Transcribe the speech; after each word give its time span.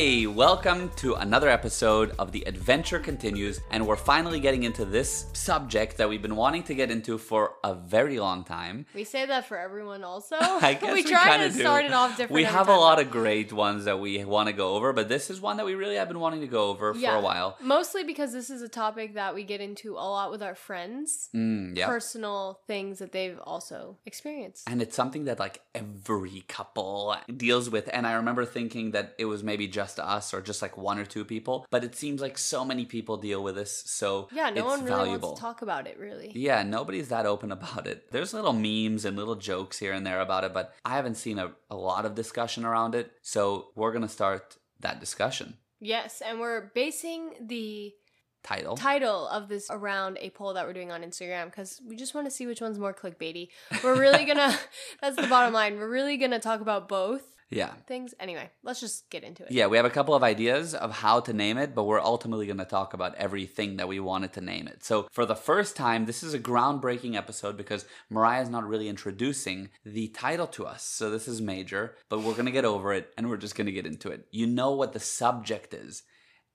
Hey, 0.00 0.26
welcome 0.26 0.90
to 0.96 1.16
another 1.16 1.50
episode 1.50 2.14
of 2.18 2.32
The 2.32 2.42
Adventure 2.46 2.98
Continues, 2.98 3.60
and 3.70 3.86
we're 3.86 3.96
finally 3.96 4.40
getting 4.40 4.62
into 4.62 4.86
this 4.86 5.26
subject 5.34 5.98
that 5.98 6.08
we've 6.08 6.22
been 6.22 6.36
wanting 6.36 6.62
to 6.62 6.74
get 6.74 6.90
into 6.90 7.18
for 7.18 7.56
a 7.62 7.74
very 7.74 8.18
long 8.18 8.42
time. 8.42 8.86
We 8.94 9.04
say 9.04 9.26
that 9.26 9.44
for 9.44 9.58
everyone 9.58 10.02
also. 10.02 10.36
I 10.40 10.72
guess 10.80 10.94
we, 10.94 11.02
we 11.02 11.04
try 11.04 11.36
to 11.36 11.50
do. 11.50 11.60
start 11.60 11.84
it 11.84 11.92
off 11.92 12.12
different. 12.12 12.32
We 12.32 12.44
have 12.44 12.70
a 12.70 12.76
lot 12.76 12.98
of 12.98 13.10
great 13.10 13.52
ones 13.52 13.84
that 13.84 14.00
we 14.00 14.24
want 14.24 14.46
to 14.46 14.54
go 14.54 14.74
over, 14.74 14.94
but 14.94 15.10
this 15.10 15.28
is 15.28 15.38
one 15.38 15.58
that 15.58 15.66
we 15.66 15.74
really 15.74 15.96
have 15.96 16.08
been 16.08 16.18
wanting 16.18 16.40
to 16.40 16.46
go 16.46 16.70
over 16.70 16.94
for 16.94 17.14
a 17.14 17.20
while. 17.20 17.58
Mostly 17.60 18.02
because 18.02 18.32
this 18.32 18.48
is 18.48 18.62
a 18.62 18.70
topic 18.70 19.16
that 19.16 19.34
we 19.34 19.44
get 19.44 19.60
into 19.60 19.96
a 19.96 20.08
lot 20.08 20.30
with 20.30 20.42
our 20.42 20.54
friends. 20.54 21.28
Mm, 21.36 21.76
yeah. 21.76 21.88
Personal 21.88 22.60
things 22.66 23.00
that 23.00 23.12
they've 23.12 23.38
also 23.40 23.98
experienced. 24.06 24.66
And 24.66 24.80
it's 24.80 24.96
something 24.96 25.26
that 25.26 25.38
like 25.38 25.60
every 25.74 26.42
couple 26.48 27.14
deals 27.36 27.68
with. 27.68 27.90
And 27.92 28.06
I 28.06 28.14
remember 28.14 28.46
thinking 28.46 28.92
that 28.92 29.14
it 29.18 29.26
was 29.26 29.44
maybe 29.44 29.68
just 29.68 29.89
us 29.98 30.32
or 30.32 30.40
just 30.40 30.62
like 30.62 30.76
one 30.76 30.98
or 30.98 31.04
two 31.04 31.24
people, 31.24 31.66
but 31.70 31.84
it 31.84 31.96
seems 31.96 32.20
like 32.20 32.38
so 32.38 32.64
many 32.64 32.84
people 32.84 33.16
deal 33.16 33.42
with 33.42 33.56
this. 33.56 33.82
So 33.86 34.28
yeah, 34.32 34.50
no 34.50 34.64
one 34.64 34.84
really 34.84 34.96
valuable. 34.96 35.28
wants 35.30 35.40
to 35.40 35.46
talk 35.46 35.62
about 35.62 35.86
it 35.86 35.98
really. 35.98 36.32
Yeah, 36.34 36.62
nobody's 36.62 37.08
that 37.08 37.26
open 37.26 37.50
about 37.52 37.86
it. 37.86 38.10
There's 38.12 38.34
little 38.34 38.52
memes 38.52 39.04
and 39.04 39.16
little 39.16 39.36
jokes 39.36 39.78
here 39.78 39.92
and 39.92 40.06
there 40.06 40.20
about 40.20 40.44
it, 40.44 40.52
but 40.54 40.74
I 40.84 40.96
haven't 40.96 41.16
seen 41.16 41.38
a, 41.38 41.52
a 41.70 41.76
lot 41.76 42.04
of 42.04 42.14
discussion 42.14 42.64
around 42.64 42.94
it. 42.94 43.12
So 43.22 43.68
we're 43.74 43.92
going 43.92 44.02
to 44.02 44.08
start 44.08 44.56
that 44.80 45.00
discussion. 45.00 45.56
Yes, 45.80 46.20
and 46.20 46.40
we're 46.40 46.70
basing 46.74 47.32
the 47.40 47.94
Title. 48.42 48.74
title 48.74 49.28
of 49.28 49.48
this 49.48 49.66
around 49.70 50.16
a 50.20 50.30
poll 50.30 50.54
that 50.54 50.66
we're 50.66 50.72
doing 50.72 50.90
on 50.90 51.02
Instagram 51.02 51.46
because 51.46 51.80
we 51.86 51.94
just 51.94 52.14
want 52.14 52.26
to 52.26 52.30
see 52.30 52.46
which 52.46 52.62
one's 52.62 52.78
more 52.78 52.94
clickbaity. 52.94 53.48
We're 53.84 53.98
really 54.00 54.24
gonna, 54.26 54.58
that's 55.02 55.16
the 55.16 55.26
bottom 55.26 55.52
line. 55.52 55.76
We're 55.76 55.90
really 55.90 56.16
gonna 56.16 56.38
talk 56.38 56.62
about 56.62 56.88
both 56.88 57.22
yeah. 57.50 57.72
things. 57.86 58.14
Anyway, 58.20 58.48
let's 58.62 58.80
just 58.80 59.10
get 59.10 59.24
into 59.24 59.44
it. 59.44 59.52
Yeah, 59.52 59.66
we 59.66 59.76
have 59.76 59.86
a 59.86 59.90
couple 59.90 60.14
of 60.14 60.22
ideas 60.22 60.74
of 60.74 60.92
how 60.92 61.20
to 61.20 61.32
name 61.32 61.58
it, 61.58 61.74
but 61.74 61.84
we're 61.84 62.00
ultimately 62.00 62.46
going 62.46 62.58
to 62.58 62.64
talk 62.64 62.94
about 62.94 63.14
everything 63.16 63.76
that 63.76 63.88
we 63.88 64.00
wanted 64.00 64.32
to 64.34 64.40
name 64.40 64.68
it. 64.68 64.84
So, 64.84 65.08
for 65.10 65.26
the 65.26 65.34
first 65.34 65.76
time, 65.76 66.06
this 66.06 66.22
is 66.22 66.32
a 66.32 66.38
groundbreaking 66.38 67.16
episode 67.16 67.56
because 67.56 67.84
Mariah's 68.08 68.48
not 68.48 68.66
really 68.66 68.88
introducing 68.88 69.70
the 69.84 70.08
title 70.08 70.46
to 70.48 70.66
us. 70.66 70.84
So, 70.84 71.10
this 71.10 71.26
is 71.26 71.40
major, 71.40 71.96
but 72.08 72.20
we're 72.20 72.32
going 72.32 72.46
to 72.46 72.52
get 72.52 72.64
over 72.64 72.92
it 72.92 73.12
and 73.16 73.28
we're 73.28 73.36
just 73.36 73.56
going 73.56 73.66
to 73.66 73.72
get 73.72 73.86
into 73.86 74.10
it. 74.10 74.26
You 74.30 74.46
know 74.46 74.72
what 74.72 74.92
the 74.92 75.00
subject 75.00 75.74
is, 75.74 76.04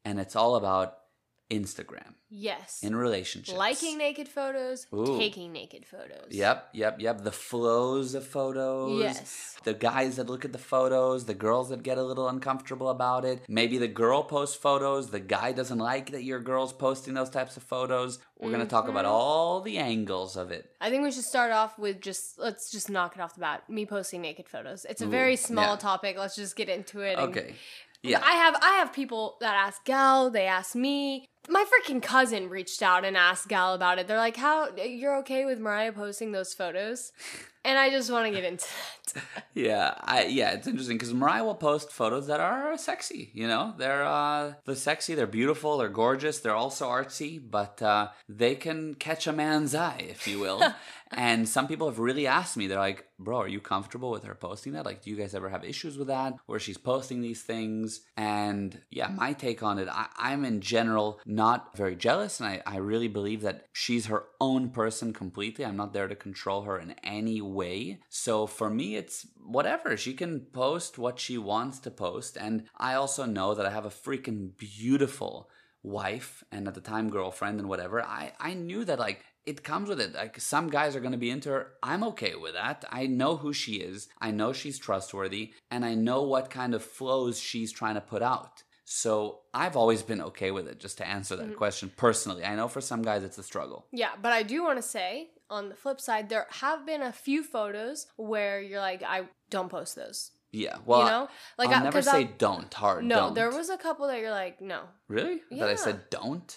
and 0.03 0.19
it's 0.19 0.35
all 0.35 0.55
about 0.55 0.95
Instagram 1.51 2.15
Yes. 2.29 2.79
in 2.81 2.95
relationships. 2.95 3.55
Liking 3.57 3.97
naked 3.97 4.27
photos, 4.27 4.87
Ooh. 4.93 5.17
taking 5.17 5.53
naked 5.53 5.85
photos. 5.85 6.27
Yep, 6.31 6.69
yep, 6.73 6.99
yep. 6.99 7.21
The 7.23 7.31
flows 7.31 8.15
of 8.15 8.25
photos. 8.25 8.99
Yes. 8.99 9.55
The 9.63 9.73
guys 9.73 10.15
that 10.17 10.27
look 10.29 10.43
at 10.43 10.51
the 10.51 10.57
photos, 10.57 11.25
the 11.25 11.33
girls 11.33 11.69
that 11.69 11.83
get 11.83 11.97
a 11.97 12.03
little 12.03 12.27
uncomfortable 12.27 12.89
about 12.89 13.25
it. 13.25 13.43
Maybe 13.47 13.77
the 13.77 13.87
girl 13.87 14.23
posts 14.23 14.55
photos, 14.55 15.09
the 15.11 15.19
guy 15.19 15.51
doesn't 15.51 15.77
like 15.77 16.11
that 16.11 16.23
your 16.23 16.39
girl's 16.39 16.73
posting 16.73 17.13
those 17.13 17.29
types 17.29 17.57
of 17.57 17.63
photos. 17.63 18.19
We're 18.39 18.49
going 18.51 18.59
to 18.61 18.67
talk 18.67 18.89
about 18.89 19.05
Mhm. 19.05 19.09
all 19.09 19.61
the 19.61 19.77
angles 19.77 20.35
of 20.35 20.51
it. 20.51 20.69
I 20.81 20.89
think 20.89 21.03
we 21.03 21.11
should 21.11 21.23
start 21.23 21.51
off 21.51 21.77
with 21.79 22.01
just 22.01 22.37
let's 22.37 22.69
just 22.69 22.89
knock 22.89 23.15
it 23.15 23.21
off 23.21 23.33
the 23.35 23.39
bat. 23.39 23.69
Me 23.69 23.85
posting 23.85 24.21
naked 24.21 24.49
photos. 24.49 24.83
It's 24.85 25.01
a 25.01 25.05
Ooh, 25.05 25.09
very 25.09 25.35
small 25.37 25.73
yeah. 25.75 25.77
topic. 25.77 26.17
Let's 26.17 26.35
just 26.35 26.55
get 26.55 26.67
into 26.69 26.99
it. 26.99 27.17
Okay. 27.17 27.55
Yeah. 28.05 28.21
I 28.23 28.33
have 28.33 28.55
I 28.61 28.73
have 28.75 28.93
people 28.93 29.37
that 29.41 29.55
ask 29.55 29.83
Gal, 29.85 30.29
they 30.29 30.45
ask 30.45 30.75
me. 30.75 31.25
My 31.47 31.63
freaking 31.63 32.01
cousin 32.01 32.49
reached 32.49 32.81
out 32.81 33.05
and 33.05 33.15
asked 33.15 33.47
Gal 33.47 33.75
about 33.75 33.99
it. 33.99 34.07
They're 34.07 34.17
like, 34.17 34.35
"How 34.35 34.75
you're 34.75 35.17
okay 35.17 35.45
with 35.45 35.59
Mariah 35.59 35.93
posting 35.93 36.31
those 36.31 36.53
photos?" 36.53 37.11
And 37.65 37.79
I 37.79 37.89
just 37.89 38.11
want 38.11 38.27
to 38.27 38.31
get 38.31 38.43
into 38.43 38.63
that. 39.15 39.43
Yeah, 39.55 39.95
I 39.99 40.25
yeah, 40.25 40.51
it's 40.51 40.67
interesting 40.67 40.97
because 40.97 41.15
Mariah 41.15 41.43
will 41.43 41.55
post 41.55 41.91
photos 41.91 42.27
that 42.27 42.39
are 42.39 42.77
sexy. 42.77 43.31
You 43.33 43.47
know, 43.47 43.73
they're 43.75 44.03
uh, 44.05 44.53
they're 44.65 44.75
sexy, 44.75 45.15
they're 45.15 45.25
beautiful, 45.25 45.77
they're 45.77 45.89
gorgeous, 45.89 46.39
they're 46.39 46.53
also 46.53 46.87
artsy, 46.87 47.41
but 47.43 47.81
uh, 47.81 48.09
they 48.29 48.53
can 48.53 48.93
catch 48.93 49.25
a 49.25 49.33
man's 49.33 49.73
eye, 49.73 50.05
if 50.09 50.27
you 50.27 50.39
will. 50.39 50.61
and 51.11 51.47
some 51.47 51.67
people 51.67 51.87
have 51.87 51.99
really 51.99 52.27
asked 52.27 52.57
me, 52.57 52.67
they're 52.67 52.77
like, 52.77 53.07
"Bro, 53.19 53.37
are 53.41 53.47
you 53.47 53.59
comfortable 53.59 54.11
with 54.11 54.23
her 54.23 54.35
posting 54.35 54.73
that? 54.73 54.85
Like, 54.85 55.01
do 55.01 55.09
you 55.09 55.15
guys 55.15 55.35
ever 55.35 55.49
have 55.49 55.63
issues 55.63 55.97
with 55.97 56.07
that, 56.07 56.35
where 56.45 56.59
she's 56.59 56.77
posting 56.77 57.21
these 57.21 57.43
things?" 57.43 58.01
And 58.17 58.81
yeah, 58.89 59.07
my 59.07 59.33
take 59.33 59.63
on 59.63 59.79
it, 59.79 59.87
I, 59.89 60.07
I'm 60.17 60.45
in 60.45 60.61
general 60.61 61.19
not 61.25 61.75
very 61.77 61.95
jealous, 61.95 62.39
and 62.39 62.49
I, 62.49 62.61
I 62.65 62.77
really 62.77 63.07
believe 63.07 63.41
that 63.41 63.65
she's 63.71 64.07
her 64.07 64.25
own 64.39 64.69
person 64.69 65.13
completely. 65.13 65.65
I'm 65.65 65.77
not 65.77 65.93
there 65.93 66.07
to 66.07 66.15
control 66.15 66.63
her 66.63 66.79
in 66.79 66.95
any 67.03 67.41
way. 67.41 67.99
So 68.09 68.47
for 68.47 68.69
me, 68.69 68.95
it's 68.95 69.27
whatever. 69.45 69.97
She 69.97 70.13
can 70.13 70.41
post 70.41 70.97
what 70.97 71.19
she 71.19 71.37
wants 71.37 71.79
to 71.79 71.91
post. 71.91 72.37
And 72.37 72.65
I 72.77 72.95
also 72.95 73.25
know 73.25 73.53
that 73.53 73.65
I 73.65 73.71
have 73.71 73.85
a 73.85 73.89
freaking 73.89 74.57
beautiful 74.57 75.49
wife 75.83 76.43
and 76.51 76.67
at 76.67 76.73
the 76.73 76.81
time 76.81 77.09
girlfriend 77.09 77.59
and 77.59 77.69
whatever. 77.69 78.01
I, 78.01 78.33
I 78.39 78.53
knew 78.53 78.83
that 78.85 78.99
like 78.99 79.23
it 79.45 79.63
comes 79.63 79.89
with 79.89 80.01
it. 80.01 80.13
Like 80.13 80.39
some 80.39 80.69
guys 80.69 80.95
are 80.95 80.99
going 80.99 81.11
to 81.11 81.17
be 81.17 81.29
into 81.29 81.49
her. 81.49 81.73
I'm 81.83 82.03
okay 82.05 82.35
with 82.35 82.53
that. 82.53 82.85
I 82.89 83.07
know 83.07 83.37
who 83.37 83.53
she 83.53 83.73
is. 83.73 84.07
I 84.19 84.31
know 84.31 84.53
she's 84.53 84.79
trustworthy 84.79 85.53
and 85.69 85.85
I 85.85 85.93
know 85.95 86.23
what 86.23 86.49
kind 86.49 86.73
of 86.73 86.83
flows 86.83 87.39
she's 87.39 87.71
trying 87.71 87.95
to 87.95 88.01
put 88.01 88.21
out. 88.21 88.63
So 88.85 89.39
I've 89.53 89.75
always 89.75 90.03
been 90.03 90.21
okay 90.21 90.51
with 90.51 90.67
it, 90.67 90.79
just 90.79 90.99
to 90.99 91.07
answer 91.07 91.35
that 91.35 91.47
mm-hmm. 91.47 91.55
question 91.55 91.91
personally. 91.97 92.45
I 92.45 92.55
know 92.55 92.67
for 92.67 92.81
some 92.81 93.01
guys 93.01 93.23
it's 93.23 93.39
a 93.39 93.43
struggle. 93.43 93.87
Yeah, 93.91 94.11
but 94.21 94.31
I 94.31 94.43
do 94.43 94.63
want 94.63 94.77
to 94.77 94.83
say 94.83 95.29
on 95.49 95.69
the 95.69 95.75
flip 95.75 95.99
side, 95.99 96.29
there 96.29 96.47
have 96.49 96.85
been 96.85 97.01
a 97.01 97.11
few 97.11 97.43
photos 97.43 98.07
where 98.15 98.61
you're 98.61 98.79
like, 98.79 99.01
I 99.03 99.23
don't 99.49 99.69
post 99.69 99.95
those. 99.95 100.31
Yeah. 100.55 100.77
Well, 100.85 100.99
you 101.01 101.05
know, 101.13 101.27
like 101.57 101.69
I'll 101.69 101.81
I, 101.81 101.83
never 101.83 102.01
say 102.01 102.19
I- 102.19 102.23
don't 102.45 102.73
hard. 102.73 103.03
no. 103.03 103.15
don't. 103.15 103.33
There 103.35 103.51
was 103.51 103.69
a 103.69 103.77
couple 103.77 104.07
that 104.07 104.19
you're 104.19 104.31
like, 104.43 104.61
no. 104.61 104.81
really 105.07 105.41
that 105.51 105.69
I 105.69 105.75
said 105.75 106.09
don't. 106.09 106.49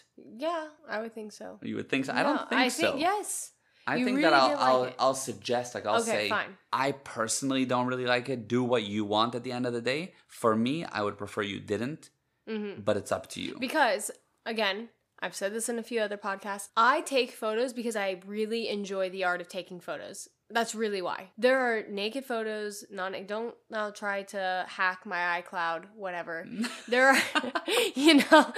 Yeah, 0.47 0.67
I 0.89 1.01
would 1.01 1.15
think 1.15 1.33
so. 1.33 1.59
You 1.63 1.77
would 1.77 1.89
think 1.89 2.05
so. 2.07 2.13
I 2.15 2.23
don't 2.23 2.49
think 2.49 2.61
I 2.61 2.69
so. 2.69 2.83
think 2.93 3.01
yes. 3.01 3.53
I 3.87 3.97
You 3.97 4.05
think 4.05 4.19
really 4.19 4.31
that 4.31 4.35
I'll 4.43 4.81
like 4.83 4.95
I'll. 5.01 5.09
I'll 5.09 5.15
suggest 5.15 5.75
like 5.75 5.87
I'll 5.87 6.03
Okay, 6.03 6.11
say 6.11 6.29
fine. 6.29 6.57
I 6.73 6.93
personally 6.93 7.65
don't 7.65 7.87
really 7.87 8.05
like 8.15 8.29
it. 8.29 8.47
Do 8.47 8.63
what 8.63 8.83
you 8.85 9.05
want 9.05 9.35
at 9.35 9.43
the 9.45 9.53
end 9.53 9.65
of 9.67 9.73
the 9.73 9.81
day. 9.81 10.13
For 10.27 10.55
me, 10.55 10.85
I 10.85 11.03
would 11.03 11.17
prefer 11.19 11.43
you 11.43 11.59
didn't, 11.59 12.11
hmm 12.47 12.73
but 12.85 12.97
it's 12.97 13.11
up 13.13 13.29
to 13.31 13.41
you. 13.41 13.57
Because 13.59 14.11
again, 14.45 14.91
I've 15.21 15.35
said 15.35 15.53
this 15.55 15.69
in 15.69 15.79
a 15.79 15.83
few 15.83 16.01
other 16.01 16.19
podcasts. 16.19 16.69
I 16.77 17.01
take 17.01 17.33
photos 17.33 17.73
because 17.73 17.97
I 17.97 18.21
really 18.27 18.69
enjoy 18.69 19.09
the 19.11 19.25
art 19.25 19.41
of 19.41 19.49
taking 19.49 19.81
photos. 19.81 20.29
That's 20.51 20.75
really 20.75 21.03
why. 21.03 21.31
There 21.37 21.59
are 21.59 21.83
naked 21.91 22.25
photos. 22.25 22.85
Non. 22.91 23.15
Don't 23.27 23.55
now 23.71 23.91
try 23.91 24.23
to 24.25 24.65
hack 24.67 25.01
my 25.05 25.43
iCloud. 25.43 25.85
Whatever. 25.95 26.47
there 26.89 27.09
are 27.09 27.23
you 27.95 28.15
know 28.15 28.53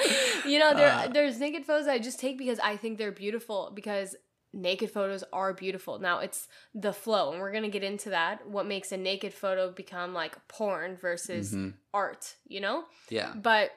you 0.47 0.59
know 0.61 0.73
there 0.75 0.91
Uh. 0.93 1.09
there's 1.09 1.41
naked 1.41 1.65
photos 1.65 1.89
I 1.89 1.99
just 1.99 2.21
take 2.21 2.39
because 2.39 2.61
I 2.61 2.77
think 2.77 2.97
they're 2.99 3.11
beautiful 3.13 3.73
because 3.75 4.15
naked 4.53 4.91
photos 4.91 5.23
are 5.33 5.53
beautiful. 5.55 5.99
Now 5.99 6.19
it's 6.21 6.49
the 6.75 6.93
flow 6.93 7.33
and 7.33 7.41
we're 7.41 7.53
going 7.53 7.63
to 7.65 7.69
get 7.71 7.85
into 7.85 8.11
that 8.11 8.49
what 8.49 8.67
makes 8.67 8.91
a 8.93 8.97
naked 8.97 9.33
photo 9.33 9.71
become 9.71 10.13
like 10.13 10.37
porn 10.49 10.97
versus 10.97 11.53
Mhm. 11.55 11.75
art, 11.95 12.35
you 12.47 12.61
know? 12.61 12.85
Yeah. 13.09 13.33
But 13.35 13.71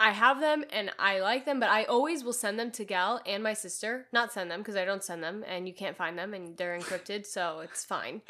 I 0.00 0.12
have 0.12 0.40
them 0.40 0.64
and 0.72 0.90
I 0.98 1.20
like 1.20 1.44
them, 1.44 1.60
but 1.60 1.68
I 1.68 1.84
always 1.84 2.24
will 2.24 2.32
send 2.32 2.58
them 2.58 2.70
to 2.72 2.86
Gal 2.86 3.20
and 3.26 3.42
my 3.42 3.52
sister. 3.52 4.06
Not 4.12 4.32
send 4.32 4.50
them 4.50 4.60
because 4.60 4.74
I 4.74 4.86
don't 4.86 5.04
send 5.04 5.22
them 5.22 5.44
and 5.46 5.68
you 5.68 5.74
can't 5.74 5.96
find 5.96 6.18
them 6.18 6.32
and 6.32 6.56
they're 6.56 6.76
encrypted, 6.76 7.26
so 7.26 7.60
it's 7.60 7.84
fine. 7.84 8.22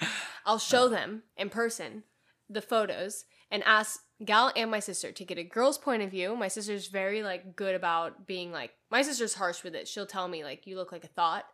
I'll 0.45 0.59
show 0.59 0.89
them 0.89 1.23
in 1.37 1.49
person 1.49 2.03
the 2.49 2.61
photos 2.61 3.25
and 3.53 3.63
ask 3.63 4.01
Gal 4.25 4.53
and 4.57 4.69
my 4.69 4.81
sister 4.81 5.13
to 5.13 5.25
get 5.25 5.39
a 5.39 5.45
girl's 5.45 5.79
point 5.79 6.03
of 6.03 6.11
view. 6.11 6.35
My 6.35 6.49
sister's 6.49 6.89
very 6.89 7.23
like 7.23 7.55
good 7.55 7.77
about 7.77 8.27
being 8.27 8.51
like 8.51 8.73
my 8.91 9.03
sister's 9.03 9.35
harsh 9.35 9.63
with 9.63 9.77
it. 9.77 9.87
She'll 9.87 10.07
tell 10.07 10.27
me 10.27 10.43
like 10.43 10.67
you 10.67 10.77
look 10.77 10.91
like 10.91 11.05
a 11.05 11.09
thought 11.09 11.45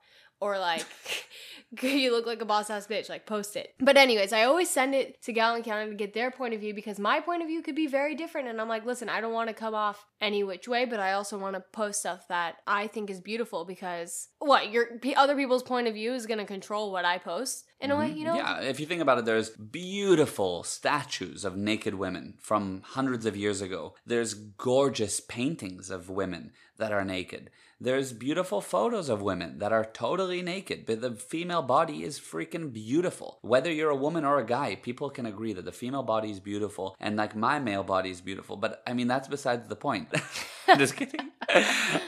or 0.40 0.58
like 0.58 0.84
you 1.82 2.12
look 2.12 2.26
like 2.26 2.40
a 2.40 2.44
boss 2.44 2.70
ass 2.70 2.86
bitch, 2.86 3.08
like 3.08 3.26
post 3.26 3.56
it. 3.56 3.74
But 3.78 3.96
anyways, 3.96 4.32
I 4.32 4.44
always 4.44 4.70
send 4.70 4.94
it 4.94 5.22
to 5.22 5.32
Gal 5.32 5.54
and 5.54 5.64
County 5.64 5.90
to 5.90 5.96
get 5.96 6.14
their 6.14 6.30
point 6.30 6.54
of 6.54 6.60
view 6.60 6.74
because 6.74 6.98
my 6.98 7.20
point 7.20 7.42
of 7.42 7.48
view 7.48 7.62
could 7.62 7.74
be 7.74 7.86
very 7.86 8.14
different. 8.14 8.48
And 8.48 8.60
I'm 8.60 8.68
like, 8.68 8.84
listen, 8.84 9.08
I 9.08 9.20
don't 9.20 9.32
want 9.32 9.48
to 9.48 9.54
come 9.54 9.74
off 9.74 10.06
any 10.20 10.44
which 10.44 10.68
way, 10.68 10.84
but 10.84 11.00
I 11.00 11.12
also 11.12 11.38
want 11.38 11.54
to 11.54 11.64
post 11.72 12.00
stuff 12.00 12.28
that 12.28 12.56
I 12.66 12.86
think 12.86 13.10
is 13.10 13.20
beautiful 13.20 13.64
because 13.64 14.28
what 14.38 14.70
your 14.70 14.86
other 15.16 15.36
people's 15.36 15.62
point 15.62 15.88
of 15.88 15.94
view 15.94 16.14
is 16.14 16.26
going 16.26 16.38
to 16.38 16.44
control 16.44 16.92
what 16.92 17.04
I 17.04 17.18
post 17.18 17.64
in 17.80 17.90
a 17.90 17.96
way, 17.96 18.10
you 18.12 18.24
know? 18.24 18.36
Mm-hmm. 18.36 18.62
Yeah, 18.62 18.68
if 18.68 18.80
you 18.80 18.86
think 18.86 19.02
about 19.02 19.18
it, 19.18 19.24
there's 19.24 19.50
beautiful 19.50 20.62
statues 20.62 21.44
of 21.44 21.56
naked 21.56 21.94
women 21.94 22.34
from 22.40 22.82
hundreds 22.84 23.26
of 23.26 23.36
years 23.36 23.60
ago. 23.60 23.94
There's 24.06 24.34
gorgeous 24.34 25.20
paintings 25.20 25.90
of 25.90 26.08
women 26.08 26.52
that 26.78 26.92
are 26.92 27.04
naked. 27.04 27.50
There's 27.78 28.14
beautiful 28.14 28.62
photos 28.62 29.10
of 29.10 29.20
women 29.20 29.58
that 29.58 29.70
are 29.70 29.84
totally 29.84 30.40
naked, 30.40 30.86
but 30.86 31.02
the 31.02 31.12
female 31.12 31.60
body 31.60 32.04
is 32.04 32.18
freaking 32.18 32.72
beautiful. 32.72 33.38
Whether 33.42 33.70
you're 33.70 33.90
a 33.90 33.96
woman 33.96 34.24
or 34.24 34.38
a 34.38 34.46
guy, 34.46 34.76
people 34.76 35.10
can 35.10 35.26
agree 35.26 35.52
that 35.52 35.66
the 35.66 35.72
female 35.72 36.02
body 36.02 36.30
is 36.30 36.40
beautiful 36.40 36.96
and 36.98 37.16
like 37.16 37.36
my 37.36 37.58
male 37.58 37.82
body 37.82 38.10
is 38.10 38.22
beautiful. 38.22 38.56
But 38.56 38.82
I 38.86 38.94
mean, 38.94 39.08
that's 39.08 39.28
besides 39.28 39.68
the 39.68 39.76
point. 39.76 40.08
just 40.78 40.96
kidding. 40.96 41.30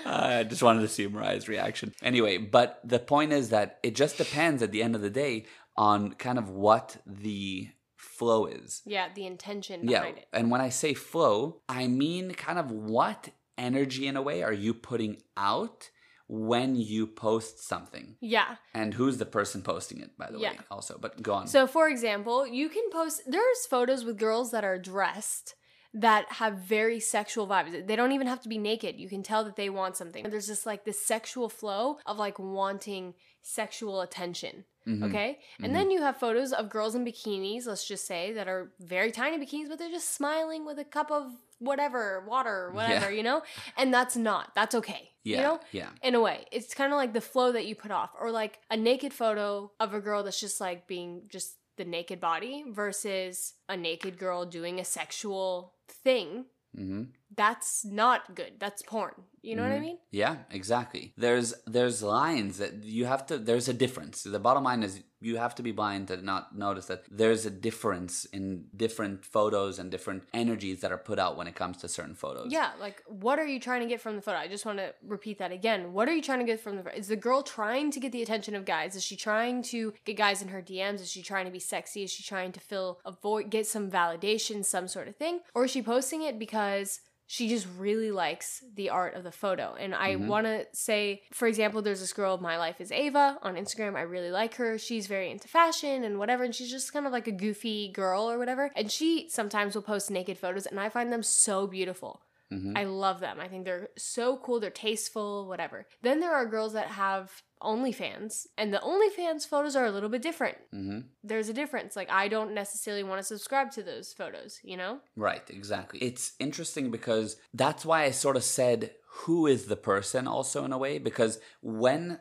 I 0.07 0.47
just 0.49 0.63
wanted 0.63 0.81
to 0.81 0.89
see 0.89 1.07
Mariah's 1.07 1.49
reaction. 1.49 1.93
Anyway, 2.03 2.39
but 2.39 2.81
the 2.83 2.99
point 2.99 3.33
is 3.33 3.51
that 3.51 3.79
it 3.83 3.95
just 3.95 4.17
depends 4.17 4.63
at 4.63 4.73
the 4.73 4.83
end 4.83 4.95
of 4.95 5.03
the 5.03 5.11
day 5.11 5.45
on 5.77 6.13
kind 6.15 6.39
of 6.39 6.49
what 6.49 6.97
the 7.07 7.69
flow 7.95 8.47
is. 8.47 8.83
Yeah, 8.87 9.09
the 9.15 9.27
intention 9.27 9.87
Yeah. 9.87 10.01
behind 10.01 10.19
it. 10.19 10.29
And 10.33 10.51
when 10.51 10.61
I 10.61 10.71
say 10.71 10.95
flow, 10.95 11.61
I 11.69 11.87
mean 11.89 12.33
kind 12.33 12.59
of 12.59 12.71
what 12.71 13.29
energy 13.59 14.07
in 14.07 14.17
a 14.17 14.23
way 14.23 14.43
are 14.43 14.53
you 14.53 14.73
putting 14.73 15.21
out 15.37 15.91
when 16.29 16.77
you 16.77 17.07
post 17.07 17.67
something? 17.67 18.17
Yeah. 18.21 18.57
And 18.75 18.95
who's 18.95 19.17
the 19.19 19.25
person 19.27 19.63
posting 19.63 20.01
it, 20.01 20.17
by 20.19 20.31
the 20.31 20.39
way, 20.39 20.43
Yeah. 20.55 20.61
also. 20.71 20.99
But 21.01 21.23
go 21.23 21.33
on. 21.35 21.47
So, 21.47 21.67
for 21.67 21.89
example, 21.89 22.47
you 22.47 22.69
can 22.69 22.85
post, 22.91 23.23
there's 23.27 23.67
photos 23.67 24.05
with 24.05 24.19
girls 24.19 24.51
that 24.51 24.63
are 24.65 24.79
dressed 24.79 25.55
that 25.95 26.31
have 26.33 26.59
very 26.59 27.01
sexual 27.01 27.47
vibes. 27.47 27.87
They 27.87 27.97
don't 27.97 28.13
even 28.13 28.27
have 28.27 28.43
to 28.43 28.49
be 28.49 28.59
naked. 28.59 29.01
You 29.01 29.09
can 29.09 29.23
tell 29.23 29.43
that 29.45 29.57
they 29.57 29.71
want 29.71 29.97
something. 29.97 30.29
There's 30.29 30.47
just 30.47 30.67
like 30.67 30.85
this 30.85 31.01
sexual 31.05 31.49
flow 31.49 31.99
of 32.05 32.19
like 32.19 32.39
wanting 32.39 33.15
sexual 33.41 34.03
attention. 34.03 34.67
Mhm. 34.89 35.05
Okay. 35.09 35.39
And 35.63 35.75
then 35.75 35.91
you 35.91 36.01
have 36.01 36.17
photos 36.17 36.53
of 36.53 36.71
girls 36.71 36.95
in 36.95 37.05
bikinis, 37.05 37.67
let's 37.67 37.87
just 37.87 38.07
say, 38.07 38.33
that 38.33 38.49
are 38.49 38.73
very 38.81 39.11
tiny 39.13 39.37
bikinis, 39.45 39.69
but 39.69 39.79
they're 39.79 39.91
just 39.91 40.15
smiling 40.15 40.65
with 40.65 40.79
a 40.79 40.85
cup 40.85 41.11
of 41.11 41.25
whatever, 41.59 42.25
water, 42.27 42.71
whatever, 42.73 43.11
Yeah. 43.11 43.17
you 43.19 43.23
know? 43.23 43.43
And 43.77 43.93
that's 43.93 44.17
not, 44.17 44.55
that's 44.55 44.75
okay. 44.77 45.11
Yeah. 45.25 45.37
You 45.37 45.43
know? 45.43 45.61
Yeah. 45.73 45.91
in 46.03 46.15
a 46.15 46.21
way 46.21 46.47
it's 46.53 46.73
kind 46.73 46.91
of 46.93 46.97
like 46.97 47.13
the 47.13 47.21
flow 47.21 47.53
that 47.53 47.67
you 47.67 47.75
put 47.75 47.91
off 47.91 48.11
or 48.19 48.31
like 48.31 48.61
a 48.71 48.77
naked 48.79 49.13
photo 49.13 49.71
of 49.79 49.93
a 49.93 50.01
girl 50.01 50.23
that's 50.23 50.41
just 50.41 50.59
like 50.61 50.87
being 50.87 51.23
just 51.29 51.57
the 51.77 51.85
naked 51.85 52.19
body 52.21 52.65
versus 52.69 53.53
a 53.69 53.77
naked 53.77 54.17
girl 54.19 54.47
doing 54.47 54.81
a 54.81 54.85
sexual 54.85 55.75
thing 56.05 56.47
hmm 56.75 57.03
that's 57.37 57.85
not 57.85 58.35
good. 58.35 58.55
That's 58.59 58.83
porn. 58.83 59.13
You 59.43 59.55
know 59.57 59.63
what 59.63 59.73
i 59.73 59.77
Mhm. 59.79 59.81
mean? 59.83 59.99
Yeah, 60.11 60.37
exactly. 60.51 61.13
There's 61.17 61.55
there's 61.67 62.03
lines 62.03 62.59
that 62.59 62.83
you 62.85 63.05
have 63.07 63.25
to 63.27 63.39
there's 63.39 63.69
a 63.69 63.73
difference. 63.73 64.23
The 64.25 64.39
bottom 64.41 64.65
line 64.65 64.83
is 64.83 65.03
you 65.21 65.37
have 65.37 65.55
to 65.57 65.63
be 65.63 65.73
blind 65.73 66.09
to 66.09 66.17
not 66.17 66.57
notice 66.57 66.87
that 66.87 67.05
there's 67.11 67.45
a 67.47 67.51
difference 67.51 68.25
in 68.27 68.67
different 68.77 69.25
photos 69.25 69.79
and 69.79 69.91
different 69.91 70.23
energies 70.33 70.81
that 70.81 70.93
are 70.93 70.99
put 70.99 71.19
out 71.19 71.37
when 71.37 71.47
it 71.49 71.55
comes 71.57 71.77
to 71.79 71.89
certain 71.89 72.15
photos. 72.15 72.51
yeah 72.53 72.71
like 72.81 73.03
what 73.07 73.39
are 73.39 73.47
you 73.47 73.61
trying 73.61 73.81
to 73.81 73.87
get 73.87 74.01
from 74.01 74.17
the 74.17 74.23
photo? 74.23 74.39
I 74.39 74.49
just 74.49 74.67
want 74.67 74.79
to 74.79 74.95
repeat 75.03 75.39
that 75.39 75.53
again. 75.53 75.93
What 75.93 76.09
are 76.09 76.15
you 76.15 76.23
trying 76.23 76.41
to 76.41 76.45
get 76.53 76.61
from 76.61 76.77
the 76.77 76.83
photo? 76.83 76.97
Is 76.97 77.09
the 77.09 77.17
girl 77.17 77.43
trying 77.43 77.91
to 77.93 78.01
get 78.01 78.11
the 78.13 78.23
attention 78.23 78.55
of 78.57 78.65
guys? 78.65 78.97
Is 78.97 79.05
she 79.05 79.17
trying 79.17 79.63
to 79.75 79.93
get 80.05 80.17
guys 80.17 80.43
in 80.43 80.49
her 80.49 80.63
dms 80.63 81.01
is 81.01 81.11
she 81.11 81.23
trying 81.23 81.45
to 81.47 81.53
be 81.53 81.61
sexy? 81.61 82.03
Is 82.05 82.11
she 82.13 82.23
trying 82.23 82.53
to 82.53 82.61
fill 82.61 83.01
avoid 83.05 83.51
get 83.51 83.67
some 83.67 83.91
validation 83.91 84.65
some 84.65 84.89
sort 84.89 85.09
of 85.09 85.17
thing? 85.17 85.41
Or 85.55 85.65
is 85.67 85.71
she 85.71 85.83
posting 85.83 86.23
it 86.23 86.39
because 86.39 87.01
she 87.31 87.47
just 87.47 87.67
really 87.77 88.11
likes 88.11 88.65
the 88.75 88.89
art 88.89 89.15
of 89.15 89.23
the 89.23 89.31
photo. 89.31 89.75
And 89.79 89.95
I 89.95 90.15
Mhm. 90.17 90.29
want 90.29 90.47
to 90.47 90.67
say, 90.73 91.23
for 91.31 91.47
example, 91.47 91.83
there's 91.83 92.01
this 92.01 92.15
girl, 92.15 92.39
MyLifeAsEva, 92.39 93.39
on 93.43 93.55
Instagram. 93.57 93.97
I 93.97 94.01
really 94.01 94.31
like 94.31 94.55
her. 94.55 94.79
She's 94.79 95.07
very 95.07 95.31
into 95.31 95.47
fashion 95.47 96.05
and 96.05 96.19
whatever. 96.19 96.43
And 96.45 96.55
she's 96.55 96.71
just 96.71 96.91
kind 96.93 97.07
of 97.07 97.13
like 97.13 97.27
a 97.27 97.33
goofy 97.33 97.93
girl 97.93 98.31
or 98.31 98.39
whatever. 98.39 98.71
And 98.75 98.91
she 98.91 99.29
sometimes 99.29 99.75
will 99.75 99.83
post 99.83 100.11
naked 100.11 100.39
photos, 100.39 100.65
and 100.67 100.81
I 100.81 100.89
find 100.89 101.13
them 101.13 101.23
so 101.23 101.67
beautiful. 101.67 102.23
Mhm. 102.51 102.73
I 102.79 102.85
love 102.85 103.21
them. 103.21 103.39
I 103.41 103.47
think 103.49 103.67
they're 103.67 103.91
so 103.99 104.39
cool. 104.39 104.59
They're 104.59 104.71
tasteful, 104.71 105.47
whatever. 105.47 105.87
Then 106.01 106.21
there 106.21 106.33
are 106.33 106.47
girls 106.47 106.73
that 106.73 106.87
have 106.89 107.43
OnlyFans, 107.63 108.47
and 108.57 108.73
the 108.73 108.79
OnlyFans 108.79 109.47
photos 109.47 109.77
are 109.77 109.87
a 109.87 109.91
little 109.91 110.09
bit 110.09 110.23
different. 110.23 110.59
hmm 110.73 111.01
There's 111.23 111.49
a 111.49 111.55
difference. 111.55 111.97
Like, 111.97 112.11
I 112.11 112.29
don't 112.29 112.55
necessarily 112.55 113.03
want 113.03 113.21
to 113.21 113.25
subscribe 113.25 113.71
to 113.73 113.83
those 113.83 114.13
photos, 114.13 114.61
you 114.63 114.77
know? 114.77 115.01
Right, 115.17 115.49
exactly. 115.51 116.01
It's 116.01 116.33
interesting 116.39 116.91
because 116.91 117.37
that's 117.55 117.85
why 117.85 118.05
I 118.05 118.11
sort 118.11 118.37
of 118.37 118.45
said 118.45 118.93
who 119.23 119.47
is 119.47 119.67
the 119.67 119.77
person 119.77 120.29
also 120.29 120.65
in 120.65 120.73
a 120.73 120.79
way 120.79 120.99
because 120.99 121.41
when 121.61 122.21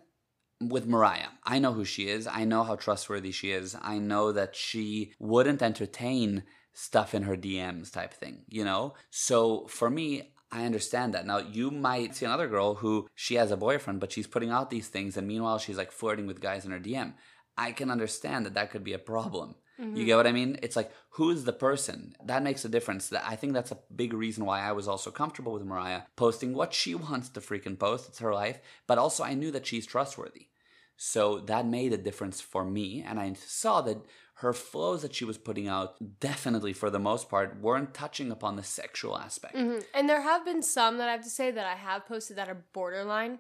with 0.60 0.88
Mariah, 0.88 1.30
I 1.44 1.60
know 1.60 1.74
who 1.74 1.86
she 1.86 2.10
is. 2.10 2.26
I 2.26 2.44
know 2.44 2.64
how 2.64 2.76
trustworthy 2.76 3.32
she 3.32 3.52
is. 3.52 3.76
I 3.82 4.00
know 4.00 4.32
that 4.32 4.56
she 4.56 5.14
wouldn't 5.20 5.62
entertain 5.62 6.44
stuff 6.74 7.14
in 7.14 7.24
her 7.24 7.36
DMs 7.36 7.92
type 7.92 8.14
thing, 8.14 8.44
you 8.48 8.64
know? 8.64 8.94
So 9.10 9.68
for 9.68 9.90
me, 9.90 10.34
I 10.52 10.66
understand 10.66 11.14
that. 11.14 11.26
Now, 11.26 11.40
you 11.40 11.72
might 11.72 12.16
see 12.16 12.26
another 12.26 12.48
girl 12.48 12.76
who 12.76 13.08
she 13.16 13.36
has 13.36 13.52
a 13.52 13.58
boyfriend, 13.58 14.00
but 14.00 14.12
she's 14.12 14.28
putting 14.28 14.50
out 14.50 14.70
these 14.70 14.88
things, 14.88 15.18
and 15.18 15.28
meanwhile, 15.28 15.58
she's 15.58 15.78
like 15.78 15.92
flirting 15.92 16.26
with 16.26 16.42
guys 16.42 16.66
in 16.66 16.72
her 16.72 16.80
DM. 16.80 17.14
I 17.58 17.72
can 17.72 17.92
understand 17.92 18.46
that 18.46 18.54
that 18.54 18.72
could 18.72 18.84
be 18.84 18.94
a 18.94 19.00
problem. 19.00 19.56
You 19.80 19.86
mm-hmm. 19.86 20.06
get 20.06 20.16
what 20.18 20.28
I 20.28 20.32
mean? 20.32 20.58
It's 20.64 20.76
like 20.76 20.92
who's 21.12 21.44
the 21.44 21.54
person? 21.54 22.16
That 22.24 22.42
makes 22.42 22.66
a 22.66 22.70
difference. 22.70 23.10
That 23.10 23.24
I 23.28 23.36
think 23.36 23.54
that's 23.54 23.72
a 23.72 23.78
big 23.96 24.14
reason 24.14 24.44
why 24.46 24.62
I 24.62 24.72
was 24.72 24.88
also 24.88 25.12
comfortable 25.12 25.54
with 25.54 25.66
Mariah 25.66 26.04
posting 26.16 26.54
what 26.54 26.74
she 26.74 26.96
wants 27.08 27.30
to 27.30 27.42
freaking 27.42 27.78
post. 27.78 28.10
It's 28.10 28.20
her 28.20 28.34
life, 28.34 28.60
but 28.88 28.98
also 28.98 29.24
I 29.24 29.36
knew 29.36 29.52
that 29.52 29.68
she's 29.68 29.86
trustworthy. 29.86 30.48
So 30.96 31.40
that 31.42 31.68
made 31.68 31.94
a 31.94 31.98
difference 31.98 32.42
for 32.42 32.66
me 32.66 33.04
and 33.08 33.20
I 33.20 33.34
saw 33.34 33.82
that 33.82 34.04
her 34.42 34.54
flows 34.54 35.02
that 35.02 35.16
she 35.16 35.26
was 35.26 35.38
putting 35.38 35.68
out 35.68 35.96
definitely 36.20 36.72
for 36.72 36.90
the 36.92 37.00
most 37.00 37.28
part 37.28 37.60
weren't 37.60 37.94
touching 37.94 38.32
upon 38.32 38.56
the 38.56 38.64
sexual 38.64 39.18
aspect. 39.18 39.56
hmm 39.56 39.80
And 39.96 40.08
there 40.08 40.22
have 40.22 40.46
been 40.46 40.62
some 40.62 40.98
that 41.00 41.10
I 41.10 41.14
have 41.14 41.24
to 41.24 41.30
say 41.30 41.50
that 41.52 41.66
I 41.66 41.76
have 41.76 42.06
posted 42.06 42.38
that 42.38 42.48
are 42.48 42.66
borderline 42.74 43.40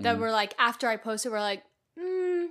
that 0.00 0.16
Mhm. 0.16 0.20
were 0.20 0.30
like 0.30 0.54
after 0.58 0.88
I 0.88 0.96
posted, 0.96 1.32
we're 1.32 1.40
like, 1.40 1.64
mm, 1.98 2.48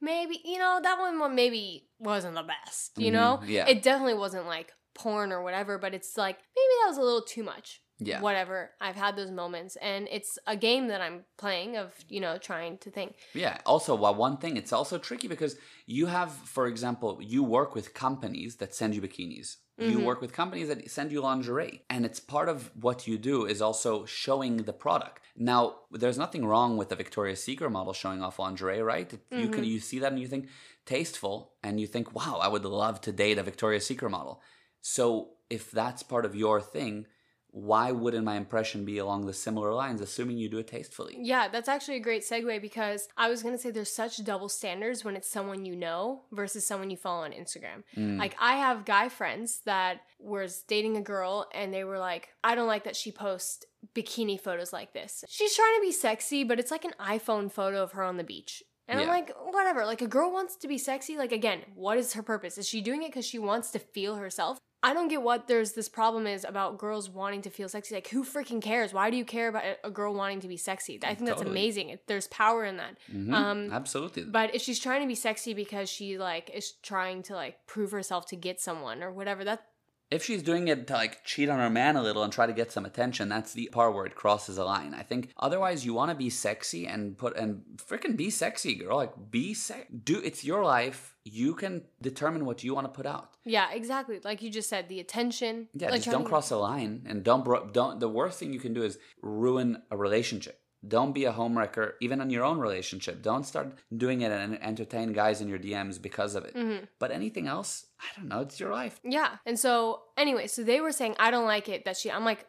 maybe 0.00 0.40
you 0.44 0.58
know 0.58 0.80
that 0.82 0.98
one 0.98 1.34
maybe 1.34 1.88
wasn't 1.98 2.34
the 2.34 2.42
best. 2.42 2.98
You 2.98 3.10
Mhm, 3.10 3.12
know, 3.12 3.40
yeah. 3.46 3.68
it 3.68 3.82
definitely 3.82 4.14
wasn't 4.14 4.46
like 4.46 4.72
porn 4.94 5.32
or 5.32 5.42
whatever, 5.42 5.78
but 5.78 5.94
it's 5.94 6.16
like 6.16 6.36
maybe 6.56 6.74
that 6.82 6.88
was 6.88 6.98
a 6.98 7.02
little 7.02 7.22
too 7.22 7.42
much. 7.42 7.80
Yeah. 8.00 8.20
Whatever. 8.20 8.70
I've 8.80 8.94
had 8.96 9.16
those 9.16 9.30
moments, 9.30 9.76
and 9.76 10.06
it's 10.10 10.38
a 10.46 10.56
game 10.56 10.86
that 10.88 11.00
I'm 11.00 11.24
playing 11.36 11.76
of 11.76 11.92
you 12.08 12.20
know 12.20 12.38
trying 12.38 12.78
to 12.78 12.90
think. 12.90 13.16
Yeah. 13.34 13.58
Also, 13.66 13.94
well, 13.94 14.14
one 14.14 14.36
thing, 14.36 14.56
it's 14.56 14.72
also 14.72 14.98
tricky 14.98 15.28
because 15.28 15.56
you 15.86 16.06
have, 16.06 16.30
for 16.32 16.66
example, 16.66 17.18
you 17.20 17.42
work 17.42 17.74
with 17.74 17.94
companies 17.94 18.56
that 18.56 18.74
send 18.74 18.94
you 18.94 19.02
bikinis. 19.02 19.56
You 19.80 19.98
Mhm. 20.00 20.04
work 20.06 20.20
with 20.20 20.32
companies 20.32 20.66
that 20.68 20.90
send 20.90 21.12
you 21.12 21.20
lingerie. 21.20 21.84
And 21.88 22.04
it's 22.04 22.18
part 22.18 22.48
of 22.48 22.72
what 22.74 23.06
you 23.06 23.16
do 23.16 23.46
is 23.46 23.62
also 23.62 24.04
showing 24.06 24.56
the 24.64 24.72
product. 24.72 25.22
Now, 25.36 25.62
there's 25.92 26.18
nothing 26.18 26.44
wrong 26.44 26.76
with 26.76 26.88
the 26.88 26.96
Victoria's 26.96 27.40
Secret 27.44 27.70
model 27.70 27.92
showing 27.92 28.20
off 28.20 28.40
lingerie, 28.40 28.82
right? 28.82 29.12
It- 29.12 29.24
You 29.30 29.48
can 29.48 29.62
you 29.62 29.78
see 29.78 30.00
that 30.00 30.10
and 30.12 30.20
you 30.20 30.26
think 30.26 30.48
tasteful 30.84 31.52
and 31.62 31.78
you 31.80 31.86
think, 31.86 32.12
wow, 32.12 32.38
I 32.42 32.48
would 32.48 32.64
love 32.64 33.00
to 33.02 33.12
date 33.12 33.38
a 33.38 33.44
Victoria's 33.44 33.86
Secret 33.86 34.10
model. 34.10 34.42
So 34.80 35.36
if 35.48 35.70
that's 35.70 36.02
part 36.02 36.24
of 36.24 36.34
your 36.34 36.60
thing, 36.60 37.06
why 37.50 37.90
wouldn't 37.92 38.24
my 38.24 38.36
impression 38.36 38.84
be 38.84 38.98
along 38.98 39.26
the 39.26 39.32
similar 39.32 39.72
lines, 39.72 40.00
assuming 40.00 40.38
you 40.38 40.48
do 40.48 40.58
it 40.58 40.66
tastefully? 40.66 41.16
Yeah, 41.18 41.48
that's 41.48 41.68
actually 41.68 41.96
a 41.96 42.00
great 42.00 42.22
segue 42.22 42.60
because 42.60 43.08
I 43.16 43.28
was 43.28 43.42
gonna 43.42 43.58
say 43.58 43.70
there's 43.70 43.90
such 43.90 44.22
double 44.24 44.48
standards 44.48 45.04
when 45.04 45.16
it's 45.16 45.28
someone 45.28 45.64
you 45.64 45.74
know 45.74 46.22
versus 46.30 46.66
someone 46.66 46.90
you 46.90 46.96
follow 46.96 47.24
on 47.24 47.32
Instagram. 47.32 47.84
Mm. 47.96 48.18
Like 48.18 48.36
I 48.38 48.56
have 48.56 48.84
guy 48.84 49.08
friends 49.08 49.60
that 49.64 50.02
was 50.18 50.62
dating 50.68 50.96
a 50.96 51.02
girl 51.02 51.48
and 51.54 51.72
they 51.72 51.84
were 51.84 51.98
like, 51.98 52.28
I 52.44 52.54
don't 52.54 52.68
like 52.68 52.84
that 52.84 52.96
she 52.96 53.12
posts 53.12 53.64
bikini 53.94 54.40
photos 54.40 54.72
like 54.72 54.92
this. 54.92 55.24
She's 55.28 55.54
trying 55.54 55.76
to 55.76 55.82
be 55.82 55.92
sexy, 55.92 56.44
but 56.44 56.58
it's 56.58 56.70
like 56.70 56.84
an 56.84 56.94
iPhone 57.00 57.50
photo 57.50 57.82
of 57.82 57.92
her 57.92 58.02
on 58.02 58.16
the 58.16 58.24
beach. 58.24 58.62
And 58.88 58.98
I'm 58.98 59.08
like, 59.08 59.30
whatever. 59.44 59.84
Like 59.84 60.00
a 60.00 60.06
girl 60.06 60.32
wants 60.32 60.56
to 60.56 60.68
be 60.68 60.78
sexy. 60.78 61.18
Like 61.18 61.30
again, 61.30 61.60
what 61.74 61.98
is 61.98 62.14
her 62.14 62.22
purpose? 62.22 62.56
Is 62.56 62.66
she 62.66 62.80
doing 62.80 63.02
it 63.02 63.10
because 63.10 63.26
she 63.26 63.38
wants 63.38 63.70
to 63.72 63.78
feel 63.78 64.16
herself? 64.16 64.58
I 64.80 64.94
don't 64.94 65.08
get 65.08 65.22
what 65.22 65.48
there's 65.48 65.72
this 65.72 65.88
problem 65.88 66.26
is 66.26 66.44
about 66.44 66.78
girls 66.78 67.10
wanting 67.10 67.42
to 67.42 67.50
feel 67.50 67.68
sexy. 67.68 67.94
Like 67.96 68.08
who 68.08 68.24
freaking 68.24 68.62
cares? 68.62 68.92
Why 68.92 69.10
do 69.10 69.16
you 69.16 69.24
care 69.24 69.48
about 69.48 69.64
a- 69.82 69.90
girl 69.90 70.14
wanting 70.14 70.40
to 70.40 70.48
be 70.48 70.56
sexy? 70.56 71.00
I 71.02 71.14
think 71.14 71.26
that's 71.28 71.38
Totally. 71.40 71.50
amazing. 71.50 71.98
There's 72.06 72.28
power 72.28 72.64
in 72.64 72.76
that. 72.76 72.96
Mhm. 73.12 73.34
Um, 73.34 73.72
Absolutely. 73.72 74.24
But 74.24 74.54
if 74.54 74.62
she's 74.62 74.78
trying 74.78 75.00
to 75.00 75.08
be 75.08 75.16
sexy 75.16 75.52
because 75.52 75.88
she 75.90 76.16
like 76.18 76.50
is 76.54 76.72
trying 76.82 77.22
to 77.24 77.34
like 77.34 77.66
prove 77.66 77.90
herself 77.90 78.26
to 78.26 78.36
get 78.36 78.60
someone 78.60 79.02
or 79.02 79.10
whatever, 79.12 79.42
that 79.44 79.66
if 80.10 80.24
she's 80.24 80.42
doing 80.42 80.68
it 80.68 80.86
to 80.86 80.92
like 80.94 81.24
cheat 81.24 81.48
on 81.48 81.58
her 81.58 81.68
man 81.70 81.96
a 81.96 82.02
little 82.02 82.22
and 82.22 82.32
try 82.32 82.46
to 82.46 82.52
get 82.52 82.72
some 82.72 82.84
attention, 82.86 83.28
that's 83.28 83.52
the 83.52 83.68
part 83.72 83.94
where 83.94 84.06
it 84.06 84.14
crosses 84.14 84.56
a 84.58 84.64
line. 84.64 84.94
I 84.94 85.02
think 85.02 85.30
otherwise 85.36 85.84
you 85.84 85.92
want 85.94 86.10
to 86.10 86.14
be 86.14 86.30
sexy 86.30 86.86
and 86.86 87.16
put 87.18 87.36
and 87.36 87.62
freaking 87.76 88.16
be 88.16 88.30
sexy, 88.30 88.74
girl. 88.74 88.96
Like 88.96 89.12
be 89.30 89.52
sex. 89.54 89.86
Do 90.04 90.20
it's 90.24 90.44
your 90.44 90.64
life. 90.64 91.14
You 91.24 91.54
can 91.54 91.82
determine 92.00 92.46
what 92.46 92.64
you 92.64 92.74
want 92.74 92.86
to 92.86 92.92
put 92.92 93.04
out. 93.06 93.30
yeah, 93.44 93.70
exactly. 93.72 94.18
Like 94.24 94.40
you 94.42 94.50
just 94.50 94.70
said, 94.70 94.88
the 94.88 95.00
attention. 95.00 95.68
Yeah, 95.74 95.90
like 95.90 96.02
just 96.02 96.10
don't 96.10 96.24
cross 96.24 96.50
a 96.50 96.56
line 96.56 97.04
and 97.06 97.22
don't 97.22 97.44
bro- 97.44 97.68
don't. 97.70 98.00
The 98.00 98.08
worst 98.08 98.38
thing 98.38 98.52
you 98.54 98.60
can 98.60 98.72
do 98.72 98.82
is 98.82 98.98
ruin 99.20 99.82
a 99.90 99.96
relationship. 99.96 100.58
Don't 100.86 101.12
be 101.12 101.24
a 101.24 101.32
homewrecker, 101.32 101.94
even 102.00 102.20
on 102.20 102.30
your 102.30 102.44
own 102.44 102.58
relationship. 102.58 103.20
Don't 103.20 103.44
start 103.44 103.76
doing 103.96 104.20
it 104.20 104.30
and 104.30 104.62
entertain 104.62 105.12
guys 105.12 105.40
in 105.40 105.48
your 105.48 105.58
DMs 105.58 106.00
because 106.00 106.34
of 106.36 106.44
it. 106.44 106.54
Mhm. 106.54 106.86
But 107.00 107.10
anything 107.10 107.48
else, 107.48 107.86
I 108.00 108.06
don't 108.16 108.28
know. 108.28 108.40
It's 108.40 108.60
your 108.60 108.72
life. 108.72 109.00
Yeah. 109.02 109.38
And 109.44 109.58
so 109.58 110.02
anyway, 110.16 110.46
so 110.46 110.62
they 110.62 110.80
were 110.80 110.92
saying 110.92 111.16
I 111.18 111.30
don't 111.32 111.46
like 111.46 111.68
it 111.68 111.84
that 111.84 111.96
she. 111.96 112.10
I'm 112.10 112.24
like. 112.24 112.46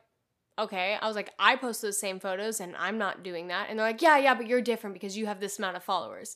Okay, 0.58 0.98
I 1.02 1.08
was 1.08 1.16
like, 1.16 1.32
I 1.40 1.56
post 1.56 1.82
those 1.82 1.98
same 1.98 2.20
photos 2.20 2.60
and 2.60 2.76
I'm 2.76 2.98
not 2.98 3.24
doing 3.24 3.48
that. 3.48 3.68
And 3.70 3.80
they're 3.80 3.86
like, 3.88 4.02
yeah, 4.02 4.18
yeah, 4.18 4.34
but 4.36 4.46
you're 4.46 4.60
different 4.60 4.94
because 4.94 5.16
you 5.18 5.26
have 5.26 5.40
this 5.40 5.58
amount 5.58 5.78
of 5.78 5.86
followers. 5.86 6.36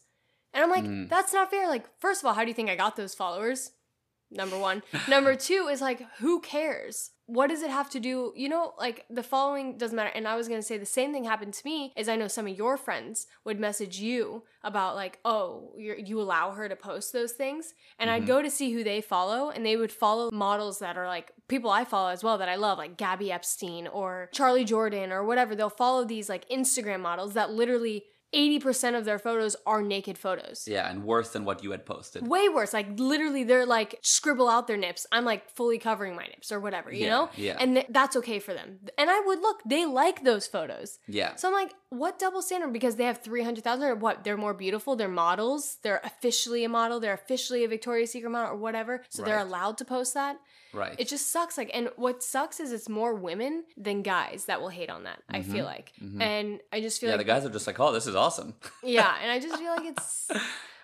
And 0.53 0.63
I'm 0.63 0.69
like, 0.69 0.85
Mm. 0.85 1.09
that's 1.09 1.33
not 1.33 1.51
fair. 1.51 1.67
Like, 1.67 1.85
first 1.99 2.21
of 2.21 2.27
all, 2.27 2.33
how 2.33 2.43
do 2.43 2.47
you 2.47 2.53
think 2.53 2.69
I 2.69 2.77
got 2.77 2.95
those 2.95 3.13
followers? 3.13 3.71
Number 4.31 4.57
one. 4.57 4.81
Number 5.09 5.35
two 5.35 5.67
is 5.69 5.81
like, 5.81 6.07
who 6.19 6.39
cares? 6.39 7.11
What 7.25 7.47
does 7.47 7.61
it 7.61 7.69
have 7.69 7.89
to 7.91 7.99
do? 7.99 8.33
You 8.35 8.49
know, 8.49 8.73
like 8.77 9.05
the 9.09 9.23
following 9.23 9.77
doesn't 9.77 9.95
matter. 9.95 10.11
And 10.13 10.27
I 10.27 10.35
was 10.35 10.47
gonna 10.47 10.61
say 10.61 10.77
the 10.77 10.85
same 10.85 11.13
thing 11.13 11.23
happened 11.23 11.53
to 11.53 11.65
me. 11.65 11.93
Is 11.95 12.09
I 12.09 12.15
know 12.15 12.27
some 12.27 12.47
of 12.47 12.57
your 12.57 12.77
friends 12.77 13.27
would 13.45 13.59
message 13.59 13.99
you 13.99 14.43
about 14.63 14.95
like, 14.95 15.19
oh, 15.23 15.73
you 15.77 15.95
you 15.97 16.21
allow 16.21 16.51
her 16.51 16.67
to 16.67 16.75
post 16.75 17.13
those 17.13 17.31
things, 17.31 17.73
and 17.97 18.09
I'd 18.09 18.23
mm-hmm. 18.23 18.27
go 18.27 18.41
to 18.41 18.49
see 18.51 18.73
who 18.73 18.83
they 18.83 19.01
follow, 19.01 19.49
and 19.49 19.65
they 19.65 19.77
would 19.77 19.91
follow 19.91 20.29
models 20.31 20.79
that 20.79 20.97
are 20.97 21.07
like 21.07 21.31
people 21.47 21.69
I 21.69 21.85
follow 21.85 22.09
as 22.09 22.23
well 22.23 22.37
that 22.37 22.49
I 22.49 22.55
love, 22.55 22.77
like 22.77 22.97
Gabby 22.97 23.31
Epstein 23.31 23.87
or 23.87 24.29
Charly 24.33 24.65
Jordan 24.65 25.11
or 25.11 25.23
whatever. 25.23 25.55
They'll 25.55 25.69
follow 25.69 26.03
these 26.03 26.29
like 26.29 26.47
Instagram 26.49 27.01
models 27.01 27.33
that 27.33 27.51
literally. 27.51 28.05
80% 28.33 28.97
of 28.97 29.05
their 29.05 29.19
photos 29.19 29.55
are 29.65 29.81
naked 29.81 30.17
photos. 30.17 30.67
Yeah, 30.67 30.89
and 30.89 31.03
worse 31.03 31.29
than 31.29 31.45
what 31.45 31.63
you 31.63 31.71
had 31.71 31.85
posted. 31.85 32.27
Way 32.27 32.49
worse. 32.49 32.73
Like 32.73 32.87
literally, 32.99 33.43
they're 33.43 33.65
like 33.65 33.99
scribble 34.01 34.49
out 34.49 34.67
their 34.67 34.77
nips. 34.77 35.05
I'm 35.11 35.25
like 35.25 35.49
fully 35.51 35.77
covering 35.77 36.15
my 36.15 36.25
nips 36.25 36.51
or 36.51 36.59
whatever, 36.59 36.91
you 36.91 37.05
Yeah, 37.05 37.09
know? 37.09 37.29
yeah. 37.35 37.57
And 37.59 37.75
th- 37.75 37.87
that's 37.89 38.15
okay 38.17 38.39
for 38.39 38.53
them. 38.53 38.79
And 38.97 39.09
I 39.09 39.19
would 39.21 39.39
look, 39.39 39.61
they 39.65 39.85
like 39.85 40.23
those 40.23 40.47
photos. 40.47 40.99
Yeah. 41.07 41.35
So 41.35 41.47
I'm 41.47 41.53
like, 41.53 41.73
what 41.89 42.17
double 42.19 42.41
standard? 42.41 42.73
Because 42.73 42.95
they 42.95 43.05
have 43.05 43.21
300,000 43.21 43.83
or 43.85 43.95
what? 43.95 44.23
They're 44.23 44.37
more 44.37 44.53
beautiful. 44.53 44.95
They're 44.95 45.07
models. 45.07 45.77
They're 45.83 46.01
officially 46.03 46.63
a 46.63 46.69
model. 46.69 46.99
They're 46.99 47.13
officially 47.13 47.63
a 47.63 47.67
Victoria's 47.67 48.11
Secret 48.11 48.29
model 48.31 48.53
or 48.53 48.57
whatever. 48.57 49.03
So 49.09 49.21
they're 49.23 49.39
allowed 49.39 49.77
to 49.77 49.85
post 49.85 50.15
that. 50.15 50.37
Right. 50.73 50.95
It 50.97 51.07
just 51.07 51.31
sucks. 51.31 51.55
Like, 51.55 51.69
and 51.71 51.89
what 51.97 52.23
sucks 52.23 52.59
is 52.59 52.71
it's 52.71 52.89
more 52.89 53.13
women 53.13 53.63
than 53.77 54.01
guys 54.01 54.45
that 54.45 54.59
will 54.59 54.69
hate 54.69 54.89
on 54.89 55.03
that. 55.03 55.21
I 55.29 55.43
feel 55.43 55.65
like, 55.65 55.93
and 56.19 56.59
I 56.71 56.81
just 56.81 56.99
feel 56.99 57.09
Mm-hmm. 57.09 57.11
yeah, 57.11 57.17
like 57.17 57.25
the 57.27 57.31
guys 57.31 57.45
are 57.45 57.49
just 57.53 57.67
like, 57.67 57.79
oh, 57.79 57.91
this 57.91 58.07
is 58.07 58.15
awesome. 58.15 58.22
yeah, 58.83 59.15
and 59.21 59.31
I 59.31 59.39
just 59.39 59.57
feel 59.57 59.71
like 59.75 59.85
it's 59.85 60.29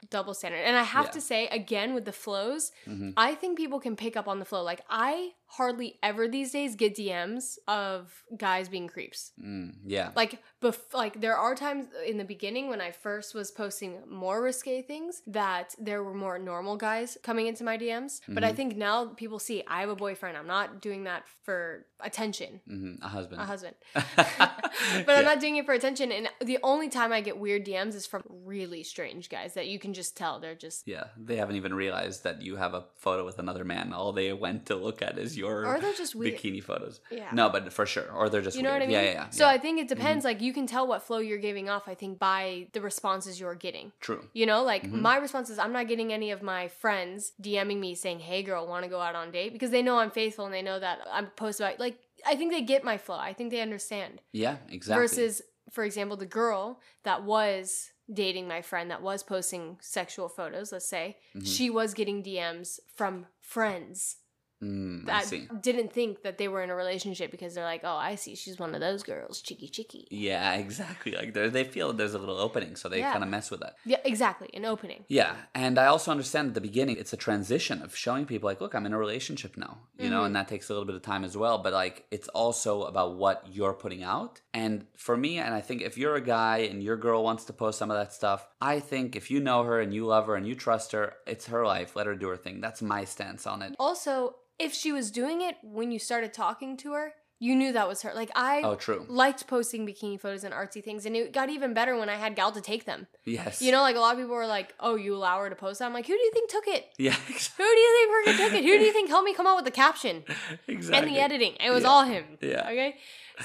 double 0.10 0.34
standard. 0.34 0.58
And 0.66 0.76
I 0.78 0.84
have 0.84 1.06
Yeah. 1.06 1.12
to 1.12 1.22
say 1.22 1.48
again 1.48 1.94
with 1.94 2.06
the 2.06 2.12
flows, 2.12 2.72
Mhm. 2.88 3.14
I 3.18 3.36
think 3.36 3.58
people 3.58 3.80
can 3.80 3.96
pick 3.96 4.16
up 4.18 4.28
on 4.28 4.40
the 4.40 4.46
flow. 4.46 4.64
Like 4.64 4.82
I 4.90 5.34
hardly 5.54 5.98
ever 6.04 6.28
these 6.28 6.52
days 6.52 6.76
get 6.76 6.96
DMs 6.96 7.58
of 7.68 8.24
guys 8.38 8.70
being 8.70 8.88
creeps. 8.88 9.32
Mm, 9.44 9.74
yeah. 9.86 10.12
Like 10.16 10.42
bef- 10.62 10.94
like 10.94 11.20
there 11.22 11.36
are 11.36 11.56
times 11.56 11.88
in 12.06 12.18
the 12.18 12.24
beginning 12.24 12.70
when 12.70 12.82
I 12.82 12.92
first 12.92 13.34
was 13.34 13.50
posting 13.50 13.98
more 14.08 14.42
risque 14.44 14.82
things 14.84 15.24
that 15.26 15.74
there 15.80 16.04
were 16.04 16.14
more 16.14 16.38
normal 16.38 16.78
guys 16.78 17.18
coming 17.24 17.48
into 17.48 17.64
my 17.64 17.78
DMs. 17.78 18.22
But 18.28 18.44
Mm-hmm. 18.44 18.46
I 18.46 18.54
think 18.54 18.78
now 18.78 19.06
people 19.08 19.40
see 19.40 19.64
I 19.68 19.82
have 19.82 19.90
a 19.90 19.96
boyfriend. 19.96 20.38
I'm 20.38 20.48
not 20.48 20.82
doing 20.82 21.06
that 21.06 21.24
for 21.44 21.86
attention. 22.00 22.62
hmm 22.68 22.94
A 23.02 23.08
husband. 23.08 23.42
A 23.42 23.46
husband. 23.46 23.76
but 23.96 25.10
I'm 25.10 25.26
not 25.26 25.40
doing 25.40 25.56
it 25.58 25.66
for 25.66 25.74
attention. 25.74 26.12
And 26.12 26.30
the 26.42 26.60
only 26.64 26.90
time 26.90 27.12
I 27.12 27.22
get 27.22 27.38
weird 27.40 27.66
DMs 27.66 27.96
is 27.96 28.06
from 28.06 28.22
really 28.46 28.84
strange 28.84 29.30
guys 29.30 29.56
that 29.56 29.68
you 29.68 29.80
can 29.80 29.94
just 29.94 30.16
tell 30.16 30.40
they're 30.40 30.56
just. 30.56 30.88
Yeah, 30.88 31.06
they 31.18 31.38
haven't 31.38 31.56
even 31.56 31.74
realized 31.74 32.24
that 32.24 32.42
you 32.42 32.56
have 32.58 32.74
a 32.76 32.86
photo 32.98 33.26
with 33.26 33.40
another 33.40 33.64
man. 33.66 33.94
All 33.94 34.12
they 34.14 34.32
went 34.32 34.68
to 34.68 34.76
look 34.76 35.02
at 35.02 35.18
is 35.18 35.38
your 35.40 35.66
Or 35.66 35.80
they're 35.80 35.94
just 35.94 36.14
weird. 36.16 36.36
bikini 36.38 36.62
photos. 36.64 37.00
Yeah. 37.10 37.30
No, 37.34 37.50
but 37.50 37.74
for 37.74 37.86
sure. 37.86 38.10
Or 38.12 38.30
they're 38.30 38.42
just 38.42 38.56
You 38.58 38.64
know 38.64 38.70
weird. 38.72 38.82
what 38.82 38.86
I 38.86 38.88
mean? 38.88 39.06
Yeah, 39.06 39.12
yeah, 39.12 39.24
yeah. 39.26 39.30
So 39.32 39.44
yeah. 39.46 39.50
Mm-hmm. 39.50 39.56
I 39.56 39.62
think 39.64 39.80
it 39.80 39.88
depends. 39.88 40.26
Like 40.26 40.40
you 40.42 40.54
can 40.54 40.68
tell 40.68 40.86
what 40.86 41.02
flow 41.04 41.20
you're 41.20 41.38
giving 41.50 41.68
off. 41.70 41.88
I 41.88 41.96
think 41.96 42.20
by 42.20 42.68
the 42.74 42.82
responses 42.82 43.40
you're 43.40 43.56
getting. 43.56 43.92
True. 44.00 44.24
You 44.34 44.46
know, 44.46 44.64
like 44.64 44.84
Mm-hmm. 44.84 45.02
my 45.02 45.18
response 45.18 45.50
is 45.50 45.58
I'm 45.58 45.74
not 45.74 45.88
getting 45.88 46.14
any 46.14 46.30
of 46.32 46.42
my 46.44 46.68
friends 46.68 47.32
DMing 47.42 47.80
me 47.80 47.96
saying, 47.96 48.20
"Hey, 48.20 48.44
girl, 48.44 48.68
want 48.68 48.84
to 48.84 48.90
go 48.90 49.00
out 49.02 49.16
on 49.16 49.30
a 49.30 49.32
date?" 49.32 49.54
Because 49.54 49.72
they 49.72 49.82
know 49.82 49.98
I'm 50.00 50.12
faithful 50.12 50.46
and 50.46 50.54
they 50.54 50.62
know 50.62 50.80
that 50.80 51.00
I'm 51.12 51.28
post 51.28 51.60
about. 51.60 51.80
Like 51.80 51.98
I 52.26 52.36
think 52.36 52.52
they 52.52 52.62
get 52.62 52.84
my 52.84 52.98
flow. 52.98 53.18
I 53.18 53.34
think 53.34 53.52
they 53.52 53.62
understand. 53.62 54.22
Yeah, 54.34 54.58
exactly. 54.70 55.02
Versus, 55.04 55.42
for 55.72 55.84
example, 55.86 56.18
the 56.18 56.26
girl 56.26 56.80
that 57.04 57.24
was 57.24 57.92
dating 58.12 58.48
my 58.48 58.60
friend 58.62 58.90
that 58.90 59.02
was 59.04 59.22
posting 59.24 59.78
sexual 59.82 60.28
photos. 60.28 60.72
Let's 60.72 60.90
say 60.90 61.18
Mm-hmm. 61.36 61.46
she 61.46 61.70
was 61.70 61.94
getting 61.94 62.24
DMs 62.24 62.80
from 62.96 63.28
friends 63.40 64.18
Mm, 64.62 65.08
I 65.10 65.24
see. 65.24 65.48
didn't 65.62 65.94
think 65.94 66.24
that 66.24 66.38
they 66.38 66.48
were 66.50 66.62
in 66.62 66.70
a 66.70 66.76
relationship 66.76 67.32
because 67.32 67.56
they're 67.56 67.64
like, 67.64 67.82
"Oh, 67.84 67.96
I 67.96 68.16
see, 68.16 68.36
she's 68.36 68.60
one 68.60 68.76
of 68.76 68.82
those 68.82 69.04
girls, 69.04 69.42
cheeky 69.42 69.70
cheeky." 69.70 70.08
Yeah, 70.12 70.54
exactly. 70.66 71.14
Like 71.14 71.34
they 71.34 71.48
they 71.50 71.64
feel 71.64 71.94
there's 71.94 72.14
a 72.14 72.20
little 72.20 72.38
opening, 72.38 72.76
so 72.76 72.90
they 72.90 73.00
Yeah. 73.00 73.12
kind 73.14 73.24
of 73.24 73.30
mess 73.30 73.50
with 73.52 73.62
that. 73.62 73.76
Yeah, 73.86 73.98
exactly, 74.04 74.50
an 74.54 74.66
opening. 74.66 75.06
Yeah, 75.08 75.36
and 75.56 75.80
I 75.80 75.86
also 75.86 76.12
understand 76.12 76.50
at 76.50 76.54
the 76.56 76.62
beginning 76.62 76.98
it's 76.98 77.14
a 77.14 77.18
transition 77.18 77.82
of 77.82 77.96
showing 77.96 78.26
people 78.26 78.48
like, 78.48 78.60
look, 78.60 78.76
I'm 78.76 78.86
in 78.86 78.94
a 78.94 78.98
relationship 78.98 79.56
now, 79.56 79.78
you 79.98 80.10
know, 80.10 80.24
and 80.26 80.36
that 80.36 80.48
takes 80.50 80.70
a 80.70 80.74
little 80.74 80.86
bit 80.86 80.96
of 80.96 81.04
time 81.04 81.24
as 81.24 81.38
well. 81.38 81.60
But 81.60 81.72
like, 81.74 82.06
it's 82.12 82.28
also 82.30 82.84
about 82.84 83.16
what 83.16 83.46
you're 83.52 83.74
putting 83.74 84.04
out. 84.04 84.42
And 84.54 84.86
for 84.98 85.16
me, 85.16 85.38
and 85.38 85.54
I 85.54 85.62
think 85.62 85.82
if 85.82 85.98
you're 85.98 86.16
a 86.16 86.22
guy 86.22 86.58
and 86.70 86.84
your 86.84 86.98
girl 86.98 87.24
wants 87.24 87.46
to 87.46 87.54
post 87.54 87.80
some 87.80 87.92
of 87.92 87.98
that 87.98 88.12
stuff, 88.14 88.46
I 88.60 88.80
think 88.82 89.16
if 89.16 89.32
you 89.32 89.40
know 89.40 89.64
her 89.64 89.80
and 89.80 89.94
you 89.94 90.06
love 90.06 90.28
her 90.28 90.36
and 90.36 90.46
you 90.46 90.56
trust 90.56 90.92
her, 90.92 91.14
it's 91.26 91.48
her 91.48 91.66
life. 91.66 91.96
Let 91.96 92.08
her 92.08 92.16
do 92.16 92.28
her 92.28 92.38
thing. 92.38 92.60
That's 92.60 92.82
my 92.82 93.06
stance 93.06 93.48
on 93.48 93.62
it. 93.62 93.76
Also, 93.80 94.36
if 94.60 94.74
she 94.74 94.92
was 94.92 95.10
doing 95.12 95.42
it 95.42 95.56
when 95.64 95.92
you 95.92 96.00
started 96.00 96.34
talking 96.34 96.78
to 96.78 96.94
her, 96.94 97.14
you 97.42 97.56
knew 97.56 97.72
that 97.72 97.88
was 97.88 98.02
her. 98.02 98.12
Like 98.14 98.30
I 98.36 98.62
Oh, 98.66 98.76
true. 98.76 99.06
liked 99.08 99.48
posting 99.48 99.88
bikini 99.88 100.20
photos 100.20 100.44
and 100.44 100.54
artsy 100.54 100.84
things, 100.84 101.06
and 101.06 101.16
it 101.16 101.32
got 101.32 101.50
even 101.50 101.74
better 101.74 101.98
when 101.98 102.10
I 102.10 102.16
had 102.16 102.36
Gal 102.36 102.52
to 102.52 102.60
take 102.60 102.84
them. 102.84 103.08
Yes. 103.24 103.62
You 103.62 103.72
know, 103.72 103.82
like 103.82 103.96
a 103.96 104.00
lot 104.02 104.14
of 104.16 104.20
people 104.20 104.36
were 104.36 104.46
like, 104.46 104.74
"Oh, 104.80 104.96
you 104.96 105.16
allow 105.16 105.40
her 105.40 105.50
to 105.50 105.56
post 105.56 105.80
that?" 105.80 105.86
I'm 105.86 105.94
like, 105.94 106.06
"Who 106.06 106.14
do 106.14 106.20
you 106.22 106.32
think 106.34 106.50
took 106.50 106.68
it? 106.68 106.88
Yeah. 106.98 107.14
Who 107.14 107.64
do 107.64 107.64
you 107.64 107.94
think 107.98 108.28
freaking 108.28 108.38
took 108.46 108.54
it? 108.60 108.64
Who 108.66 108.78
do 108.78 108.84
you 108.84 108.92
think 108.92 109.08
helped 109.10 109.26
me 109.26 109.34
come 109.34 109.48
up 109.48 109.56
with 109.56 109.64
the 109.64 109.72
caption 109.72 110.24
exactly. 110.68 110.98
and 111.08 111.16
the 111.16 111.22
editing? 111.22 111.54
It 111.62 111.70
was 111.72 111.84
Yeah. 111.84 111.90
all 111.90 112.04
him. 112.04 112.26
Yeah. 112.42 112.64
Okay. 112.68 112.98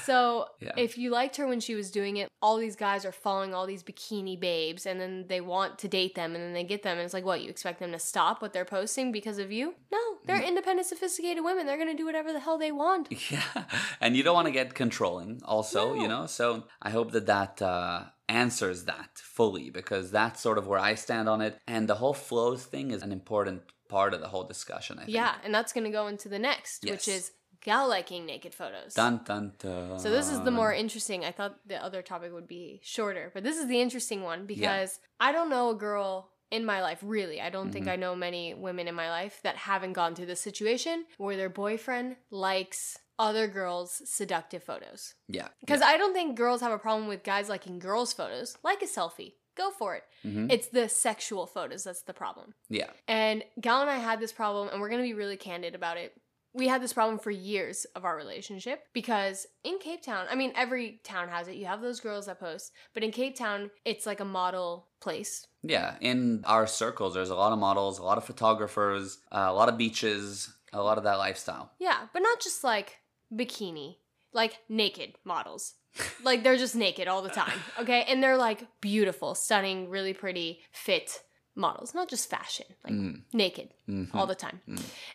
So 0.03 0.47
Yeah. 0.61 0.73
if 0.77 0.99
you 0.99 1.11
liked 1.11 1.37
her 1.37 1.47
when 1.47 1.61
she 1.61 1.75
was 1.75 1.91
doing 1.91 2.17
it, 2.17 2.29
all 2.43 2.57
these 2.57 2.77
guys 2.77 3.05
are 3.05 3.13
following 3.13 3.55
all 3.55 3.67
these 3.67 3.83
bikini 3.83 4.39
babes, 4.39 4.87
and 4.87 5.01
then 5.01 5.27
they 5.29 5.41
want 5.41 5.79
to 5.81 5.89
date 5.89 6.15
them, 6.15 6.35
and 6.35 6.43
then 6.45 6.53
they 6.53 6.65
get 6.65 6.83
them, 6.83 6.99
and 6.99 7.05
it's 7.05 7.15
like, 7.15 7.25
what? 7.25 7.41
You 7.43 7.49
expect 7.51 7.79
them 7.81 7.93
to 7.93 7.99
stop 7.99 8.43
what 8.43 8.53
they're 8.53 8.65
posting 8.65 9.13
because 9.13 9.39
of 9.39 9.51
you? 9.53 9.75
No, 9.93 9.99
they're 10.27 10.41
Mm. 10.41 10.49
independent, 10.49 10.87
sophisticated 10.89 11.45
women. 11.45 11.67
They're 11.67 11.79
gonna 11.79 11.95
do 11.95 12.05
whatever 12.07 12.33
the 12.33 12.41
hell 12.41 12.59
they 12.59 12.73
want. 12.73 13.09
Yeah, 13.31 13.65
and 14.01 14.17
you 14.17 14.23
don't 14.23 14.35
want 14.35 14.47
to 14.47 14.53
get 14.53 14.75
controlling, 14.75 15.41
also, 15.45 15.95
you 15.95 16.09
know. 16.09 16.27
So 16.27 16.65
I 16.83 16.91
hope 16.91 17.13
that 17.13 17.27
that 17.27 17.63
uh, 17.63 18.05
answers 18.29 18.85
that 18.85 19.11
fully 19.19 19.71
because 19.71 20.11
that's 20.11 20.41
sort 20.41 20.59
of 20.59 20.67
where 20.67 20.79
I 20.79 20.95
stand 20.95 21.29
on 21.29 21.41
it. 21.41 21.59
And 21.67 21.89
the 21.89 21.97
whole 21.97 22.15
flows 22.15 22.65
thing 22.65 22.91
is 22.91 23.03
an 23.03 23.13
important 23.13 23.63
part 23.89 24.15
of 24.15 24.21
the 24.21 24.29
whole 24.29 24.45
discussion. 24.45 24.99
I 24.99 25.05
think. 25.05 25.15
Yeah, 25.15 25.35
and 25.45 25.55
that's 25.55 25.73
gonna 25.73 25.91
go 25.91 26.07
into 26.09 26.29
the 26.29 26.39
next, 26.39 26.85
which 26.85 27.07
is 27.09 27.33
Gal 27.64 27.88
liking 27.88 28.26
naked 28.26 28.54
photos. 28.54 28.94
Dun 28.94 29.21
dun 29.25 29.52
dun. 29.59 29.99
So 29.99 30.11
this 30.11 30.28
is 30.30 30.40
the 30.42 30.50
more 30.50 30.73
interesting. 30.73 31.25
I 31.25 31.33
thought 31.33 31.59
the 31.66 31.83
other 31.83 32.02
topic 32.02 32.33
would 32.33 32.47
be 32.47 32.80
shorter, 32.85 33.30
but 33.35 33.42
this 33.42 33.56
is 33.59 33.66
the 33.68 33.80
interesting 33.80 34.23
one 34.23 34.47
because 34.47 35.00
I 35.18 35.33
don't 35.33 35.50
know 35.50 35.71
a 35.71 35.75
girl 35.75 36.30
in 36.50 36.64
my 36.64 36.83
life 36.83 36.99
really. 37.02 37.40
I 37.40 37.49
don't 37.50 37.64
Mm-hmm. 37.64 37.73
think 37.73 37.88
I 37.88 37.97
know 37.97 38.14
many 38.14 38.52
women 38.54 38.87
in 38.87 38.94
my 38.94 39.09
life 39.09 39.40
that 39.42 39.56
haven't 39.56 39.94
gone 39.94 40.14
through 40.14 40.26
this 40.26 40.40
situation 40.40 41.06
where 41.16 41.37
their 41.38 41.49
boyfriend 41.49 42.16
likes 42.30 42.99
other 43.18 43.47
girls' 43.49 44.02
seductive 44.04 44.62
photos. 44.62 45.14
yeah. 45.28 45.49
Because 45.61 45.80
I 45.80 45.97
don't 45.97 46.12
think 46.12 46.37
girls 46.37 46.61
have 46.61 46.73
a 46.73 46.78
problem 46.78 47.09
with 47.09 47.23
guys 47.23 47.49
liking 47.49 47.78
girls' 47.78 48.12
photos. 48.12 48.59
Like 48.62 48.83
a 48.83 48.87
selfie. 48.87 49.35
Go 49.56 49.71
for 49.71 49.94
it. 49.94 50.02
Mhm. 50.25 50.50
It's 50.50 50.66
the 50.66 50.88
sexual 50.88 51.47
photos 51.47 51.85
that's 51.85 52.02
the 52.02 52.12
problem. 52.12 52.54
Yeah. 52.68 52.90
And 53.06 53.44
Gal 53.61 53.83
and 53.83 53.88
I 53.90 53.99
had 53.99 54.18
this 54.18 54.33
problem, 54.33 54.68
and 54.68 54.80
we're 54.80 54.88
gonna 54.88 55.04
be 55.04 55.14
really 55.14 55.37
candid 55.37 55.76
about 55.76 55.97
it. 55.97 56.12
We 56.55 56.69
had 56.69 56.81
this 56.81 56.93
problem 56.93 57.19
for 57.19 57.31
years 57.31 57.85
of 57.97 58.05
our 58.05 58.17
relationship 58.17 58.85
because 58.93 59.47
in 59.65 59.79
Cape 59.79 60.03
Town, 60.03 60.27
I 60.31 60.37
mean, 60.37 60.53
every 60.55 61.01
town 61.03 61.29
has 61.29 61.49
it. 61.49 61.57
You 61.57 61.67
have 61.67 61.81
those 61.81 62.01
girls 62.01 62.27
that 62.27 62.39
post, 62.39 62.73
but 62.95 63.03
in 63.03 63.11
Cape 63.11 63.37
Town, 63.37 63.71
it's 63.85 64.07
like 64.07 64.21
a 64.21 64.25
model 64.25 64.89
place. 65.01 65.47
Yeah. 65.63 65.97
In 66.01 66.45
our 66.47 66.67
circles, 66.67 67.15
there's 67.15 67.31
a 67.31 67.35
lot 67.35 67.53
of 67.53 67.59
models, 67.59 67.99
a 67.99 68.05
lot 68.05 68.19
of 68.19 68.25
photographers, 68.25 69.19
uh, 69.33 69.47
a 69.49 69.53
lot 69.53 69.69
of 69.69 69.77
beaches, 69.77 70.55
a 70.73 70.83
lot 70.83 70.97
of 70.97 71.05
that 71.05 71.19
lifestyle. 71.19 71.73
Yeah, 71.79 72.07
but 72.13 72.21
not 72.21 72.41
just 72.41 72.63
like 72.63 72.99
bikini, 73.33 73.97
like 74.33 74.59
naked 74.69 75.15
models. 75.25 75.75
like 76.25 76.43
they're 76.43 76.57
just 76.57 76.75
naked 76.75 77.09
all 77.09 77.23
the 77.23 77.29
time, 77.29 77.59
okay? 77.81 78.05
And 78.09 78.23
they're 78.23 78.37
like 78.37 78.67
beautiful, 78.81 79.35
stunning, 79.35 79.89
really 79.89 80.13
pretty, 80.13 80.61
fit 80.73 81.21
models, 81.57 81.95
not 81.95 82.09
just 82.09 82.29
fashion, 82.29 82.67
like 82.85 82.93
Mm. 82.95 83.23
naked 83.33 83.71
Mhm. 83.89 84.15
all 84.15 84.27
the 84.27 84.35
time. 84.35 84.61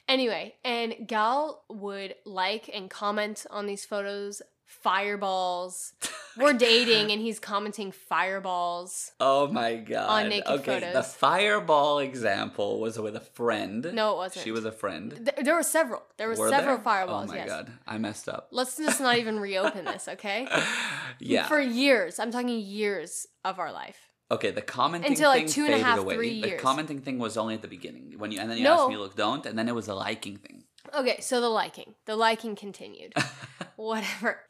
Anyway, 0.08 0.56
and 0.64 0.96
Gal 1.08 1.64
would 1.70 2.16
like 2.26 2.70
and 2.74 2.90
comment 2.90 3.46
on 3.50 3.66
these 3.68 3.86
photos 3.86 4.42
fireballs. 4.66 5.94
We're 6.38 6.54
dating 6.54 7.12
and 7.12 7.20
he's 7.22 7.40
commenting 7.40 7.92
fireballs. 7.92 9.12
Oh 9.20 9.48
my 9.48 9.76
god. 9.76 10.10
On 10.24 10.30
naked 10.30 10.48
okay, 10.62 10.92
the 10.94 11.04
fireball 11.04 12.00
example 12.00 12.80
was 12.80 12.98
with 13.00 13.16
a 13.16 13.20
friend. 13.20 13.90
No, 13.94 14.12
it 14.14 14.18
wasn't. 14.18 14.44
She 14.44 14.52
was 14.52 14.66
a 14.66 14.72
friend. 14.72 15.12
Th- 15.12 15.44
there 15.46 15.56
were 15.56 15.64
several. 15.64 16.04
There 16.18 16.28
were, 16.30 16.36
Were 16.36 16.50
several 16.50 16.76
there? 16.76 16.84
fireballs, 16.84 17.30
Oh 17.30 17.34
my 17.34 17.38
yes. 17.38 17.48
god. 17.50 17.72
I 17.88 17.98
messed 17.98 18.30
up. 18.30 18.48
Let's 18.52 18.78
just 18.78 19.02
not 19.02 19.18
even 19.18 19.40
reopen 19.40 19.86
this, 19.86 20.08
okay? 20.08 20.48
yeah. 21.20 21.48
For 21.48 21.60
years. 21.60 22.20
I'm 22.20 22.32
talking 22.32 22.50
years 22.50 23.28
of 23.44 23.60
our 23.60 23.72
life. 23.72 24.09
Okay, 24.32 24.52
the 24.52 24.62
commenting 24.62 25.12
Until, 25.14 25.30
like, 25.30 25.40
thing 25.46 25.48
two 25.48 25.66
and 25.66 25.84
faded 25.84 25.98
away. 26.00 26.16
three 26.16 26.42
the 26.42 26.48
years. 26.50 26.62
commenting 26.62 27.02
thing 27.02 27.18
was 27.18 27.36
only 27.38 27.56
at 27.56 27.62
the 27.64 27.68
beginning 27.68 28.14
when 28.18 28.32
you 28.32 28.40
and 28.40 28.50
then 28.50 28.58
you 28.60 28.64
No. 28.64 28.82
asked 28.82 28.90
me, 28.90 28.98
look, 28.98 29.16
don't, 29.16 29.46
and 29.46 29.58
then 29.58 29.68
it 29.68 29.74
was 29.76 29.88
a 29.88 29.96
liking 29.96 30.38
thing. 30.38 30.64
Okay, 30.94 31.18
so 31.20 31.42
the 31.42 31.50
liking. 31.50 31.96
The 32.06 32.16
liking 32.16 32.56
continued. 32.56 33.14
Whatever. 33.76 34.42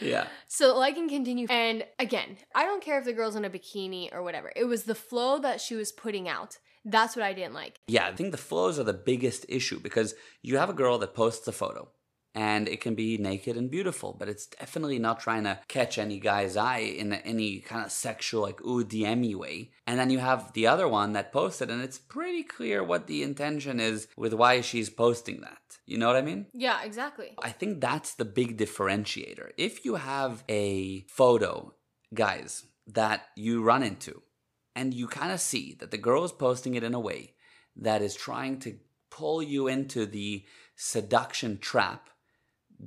yeah, 0.00 0.26
So 0.46 0.68
the 0.68 0.74
liking 0.74 1.08
continued. 1.08 1.50
And 1.50 1.84
again, 1.98 2.36
I 2.54 2.64
don't 2.64 2.82
care 2.82 2.98
if 2.98 3.04
the 3.04 3.12
girl's 3.12 3.36
in 3.36 3.44
a 3.44 3.50
bikini 3.50 4.12
or 4.12 4.22
whatever. 4.22 4.52
It 4.54 4.64
was 4.64 4.84
the 4.84 4.94
flow 4.94 5.38
that 5.40 5.60
she 5.60 5.74
was 5.74 5.92
putting 5.92 6.28
out. 6.28 6.58
That's 6.84 7.14
what 7.16 7.24
I 7.24 7.32
didn't 7.32 7.54
like. 7.54 7.80
yeah. 7.86 8.06
I 8.08 8.12
think 8.12 8.32
the 8.32 8.38
flows 8.38 8.78
are 8.78 8.82
the 8.84 8.92
biggest 8.92 9.46
issue 9.48 9.78
because 9.80 10.14
you 10.42 10.58
have 10.58 10.68
a 10.70 10.74
girl 10.74 10.98
that 10.98 11.14
posts 11.14 11.46
a 11.48 11.52
photo, 11.52 11.88
and 12.34 12.68
it 12.68 12.80
can 12.80 12.94
be 12.94 13.18
naked 13.18 13.56
and 13.56 13.70
beautiful, 13.70 14.16
but 14.18 14.28
it's 14.28 14.46
definitely 14.46 14.98
not 14.98 15.20
trying 15.20 15.44
to 15.44 15.58
catch 15.68 15.98
any 15.98 16.18
guy's 16.18 16.56
eye 16.56 16.78
in 16.78 17.12
any 17.12 17.60
kind 17.60 17.84
of 17.84 17.92
sexual, 17.92 18.42
like, 18.42 18.62
ooh, 18.62 18.84
DM 18.84 19.34
way. 19.36 19.70
And 19.86 19.98
then 19.98 20.10
you 20.10 20.18
have 20.18 20.52
the 20.52 20.66
other 20.66 20.88
one 20.88 21.12
that 21.12 21.32
posted, 21.32 21.70
and 21.70 21.82
it's 21.82 21.98
pretty 21.98 22.42
clear 22.42 22.82
what 22.82 23.06
the 23.06 23.22
intention 23.22 23.80
is 23.80 24.08
with 24.16 24.32
why 24.32 24.60
she's 24.62 24.88
posting 24.88 25.40
that. 25.42 25.58
You 25.86 25.98
know 25.98 26.06
what 26.06 26.16
I 26.16 26.22
mean? 26.22 26.46
Yeah, 26.54 26.82
exactly. 26.82 27.34
I 27.42 27.50
think 27.50 27.80
that's 27.80 28.14
the 28.14 28.24
big 28.24 28.56
differentiator. 28.56 29.50
If 29.58 29.84
you 29.84 29.96
have 29.96 30.44
a 30.48 31.04
photo, 31.08 31.74
guys, 32.14 32.64
that 32.86 33.22
you 33.36 33.62
run 33.62 33.82
into, 33.82 34.22
and 34.74 34.94
you 34.94 35.06
kind 35.06 35.32
of 35.32 35.40
see 35.40 35.76
that 35.80 35.90
the 35.90 35.98
girl 35.98 36.24
is 36.24 36.32
posting 36.32 36.74
it 36.74 36.82
in 36.82 36.94
a 36.94 37.00
way 37.00 37.34
that 37.76 38.00
is 38.00 38.14
trying 38.14 38.58
to 38.60 38.78
pull 39.10 39.42
you 39.42 39.68
into 39.68 40.06
the 40.06 40.44
seduction 40.76 41.58
trap 41.58 42.08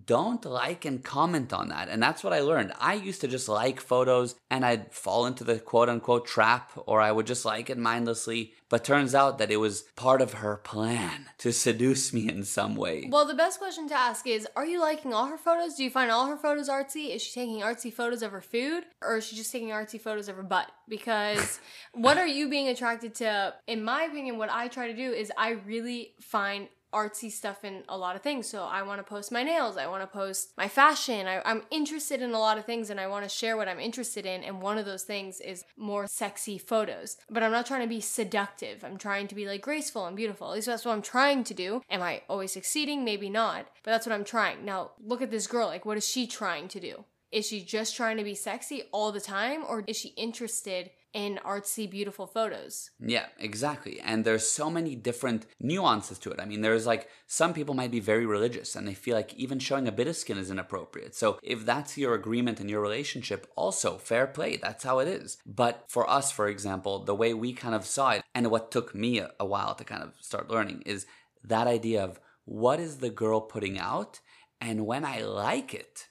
don't 0.05 0.43
like 0.45 0.85
and 0.85 1.03
comment 1.03 1.53
on 1.53 1.69
that. 1.69 1.89
And 1.89 2.01
that's 2.01 2.23
what 2.23 2.33
I 2.33 2.41
learned. 2.41 2.73
I 2.79 2.95
used 2.95 3.21
to 3.21 3.27
just 3.27 3.47
like 3.47 3.79
photos 3.79 4.35
and 4.49 4.65
I'd 4.65 4.91
fall 4.91 5.25
into 5.25 5.43
the 5.43 5.59
quote 5.59 5.89
unquote 5.89 6.27
trap 6.27 6.71
or 6.85 7.01
I 7.01 7.11
would 7.11 7.27
just 7.27 7.45
like 7.45 7.69
it 7.69 7.77
mindlessly. 7.77 8.53
But 8.67 8.83
turns 8.83 9.13
out 9.13 9.37
that 9.37 9.51
it 9.51 9.57
was 9.57 9.83
part 9.95 10.21
of 10.21 10.33
her 10.33 10.57
plan 10.57 11.27
to 11.37 11.53
seduce 11.53 12.11
me 12.11 12.27
in 12.27 12.43
some 12.43 12.75
way. 12.75 13.07
Well, 13.09 13.25
the 13.25 13.35
best 13.35 13.59
question 13.59 13.87
to 13.89 13.93
ask 13.93 14.25
is 14.27 14.47
Are 14.55 14.65
you 14.65 14.81
liking 14.81 15.13
all 15.13 15.27
her 15.27 15.37
photos? 15.37 15.75
Do 15.75 15.83
you 15.83 15.89
find 15.89 16.11
all 16.11 16.27
her 16.27 16.37
photos 16.37 16.67
artsy? 16.67 17.15
Is 17.15 17.21
she 17.21 17.31
taking 17.33 17.61
artsy 17.61 17.93
photos 17.93 18.21
of 18.23 18.31
her 18.31 18.41
food? 18.41 18.83
Or 19.01 19.17
is 19.17 19.25
she 19.25 19.35
just 19.35 19.51
taking 19.51 19.69
artsy 19.69 20.01
photos 20.01 20.27
of 20.27 20.35
her 20.35 20.43
butt? 20.43 20.71
Because 20.89 21.59
what 21.93 22.17
are 22.17 22.27
you 22.27 22.49
being 22.49 22.67
attracted 22.67 23.15
to? 23.15 23.53
In 23.67 23.83
my 23.83 24.03
opinion, 24.03 24.37
what 24.37 24.49
I 24.51 24.67
try 24.67 24.87
to 24.87 24.95
do 24.95 25.11
is 25.11 25.31
I 25.37 25.51
really 25.51 26.13
find 26.19 26.67
artsy 26.95 27.29
stuff 27.29 27.63
in 27.63 27.83
a 27.89 27.97
lot 27.97 28.15
of 28.15 28.21
things. 28.21 28.47
So 28.47 28.63
I 28.63 28.81
want 28.83 28.99
to 28.99 29.03
post 29.03 29.31
my 29.31 29.43
nails, 29.43 29.75
I 29.77 29.87
want 29.87 30.01
to 30.03 30.07
post 30.07 30.53
my 30.57 30.67
fashion. 30.67 31.27
I, 31.27 31.41
am 31.43 31.63
interested 31.69 32.21
in 32.21 32.31
a 32.31 32.39
lot 32.39 32.57
of 32.57 32.65
things 32.65 32.89
and 32.89 32.99
I 32.99 33.07
want 33.07 33.23
to 33.23 33.29
share 33.29 33.57
what 33.57 33.67
I'm 33.67 33.79
interested 33.79 34.25
in. 34.25 34.43
And 34.43 34.61
one 34.61 34.77
of 34.77 34.85
those 34.85 35.03
things 35.03 35.41
is 35.41 35.65
more 35.77 36.07
sexy 36.07 36.57
photos. 36.57 37.17
But 37.29 37.43
I'm 37.43 37.51
not 37.51 37.65
trying 37.65 37.81
to 37.81 37.87
be 37.87 38.01
seductive. 38.01 38.83
I'm 38.83 38.97
trying 38.97 39.27
to 39.27 39.35
be 39.35 39.45
like 39.45 39.61
graceful 39.61 40.05
and 40.05 40.15
beautiful. 40.15 40.47
At 40.47 40.53
least 40.53 40.67
that's 40.67 40.85
what 40.85 40.93
I'm 40.93 41.01
trying 41.01 41.43
to 41.45 41.53
do. 41.53 41.81
Am 41.89 42.01
I 42.01 42.21
always 42.29 42.53
succeeding? 42.53 43.03
Maybe 43.03 43.29
not. 43.29 43.67
But 43.83 43.91
that's 43.91 44.05
what 44.05 44.13
I'm 44.13 44.23
trying. 44.23 44.63
Now, 44.63 44.91
look 45.03 45.21
at 45.21 45.31
this 45.31 45.47
girl. 45.47 45.67
Like, 45.67 45.85
what 45.85 45.97
is 45.97 46.07
she 46.07 46.25
trying 46.27 46.67
to 46.69 46.79
do? 46.79 47.03
Is 47.31 47.47
she 47.47 47.61
just 47.61 47.95
trying 47.97 48.15
to 48.15 48.23
be 48.23 48.35
sexy 48.35 48.83
all 48.93 49.11
the 49.11 49.19
time 49.19 49.63
or 49.67 49.83
is 49.87 49.97
she 49.97 50.09
interested 50.09 50.91
in 51.15 51.39
artsy, 51.45 51.89
beautiful 51.89 52.27
photos. 52.27 52.91
Yeah, 52.99 53.27
exactly. 53.39 54.01
And 54.01 54.25
there's 54.25 54.45
so 54.45 54.69
many 54.69 54.95
different 54.95 55.45
nuances 55.61 56.19
to 56.19 56.31
it. 56.31 56.41
I 56.41 56.45
mean, 56.45 56.59
there's 56.59 56.85
like 56.85 57.09
some 57.25 57.53
people 57.53 57.73
might 57.73 57.89
be 57.89 58.01
very 58.01 58.25
religious 58.25 58.75
and 58.75 58.85
they 58.85 58.93
feel 58.93 59.15
like 59.15 59.33
even 59.35 59.57
showing 59.57 59.87
a 59.87 59.93
bit 59.93 60.09
of 60.09 60.17
skin 60.17 60.37
is 60.37 60.51
inappropriate. 60.51 61.15
So 61.15 61.39
if 61.41 61.65
that's 61.65 61.97
your 61.97 62.15
agreement 62.15 62.59
in 62.59 62.67
your 62.67 62.81
relationship, 62.81 63.49
also 63.55 63.97
fair 63.97 64.27
play. 64.27 64.57
That's 64.57 64.83
how 64.83 64.99
it 64.99 65.07
is. 65.07 65.37
But 65.45 65.85
for 65.87 66.07
us, 66.07 66.33
for 66.33 66.49
example, 66.49 67.05
the 67.05 67.15
way 67.15 67.33
we 67.33 67.53
kind 67.53 67.75
of 67.75 67.85
saw 67.85 68.11
it 68.11 68.23
and 68.35 68.51
what 68.51 68.69
took 68.69 68.93
me 68.93 69.19
a, 69.19 69.45
while 69.45 69.75
to 69.75 69.85
kind 69.85 70.03
of 70.03 70.11
start 70.19 70.49
learning 70.49 70.81
is 70.85 71.05
that 71.45 71.67
idea 71.67 72.03
of 72.03 72.19
what 72.43 72.79
is 72.79 72.97
the 72.97 73.09
girl 73.09 73.39
putting 73.39 73.79
out? 73.79 74.19
And 74.59 74.85
when 74.85 75.05
I 75.05 75.21
like 75.21 75.73
it, 75.73 76.09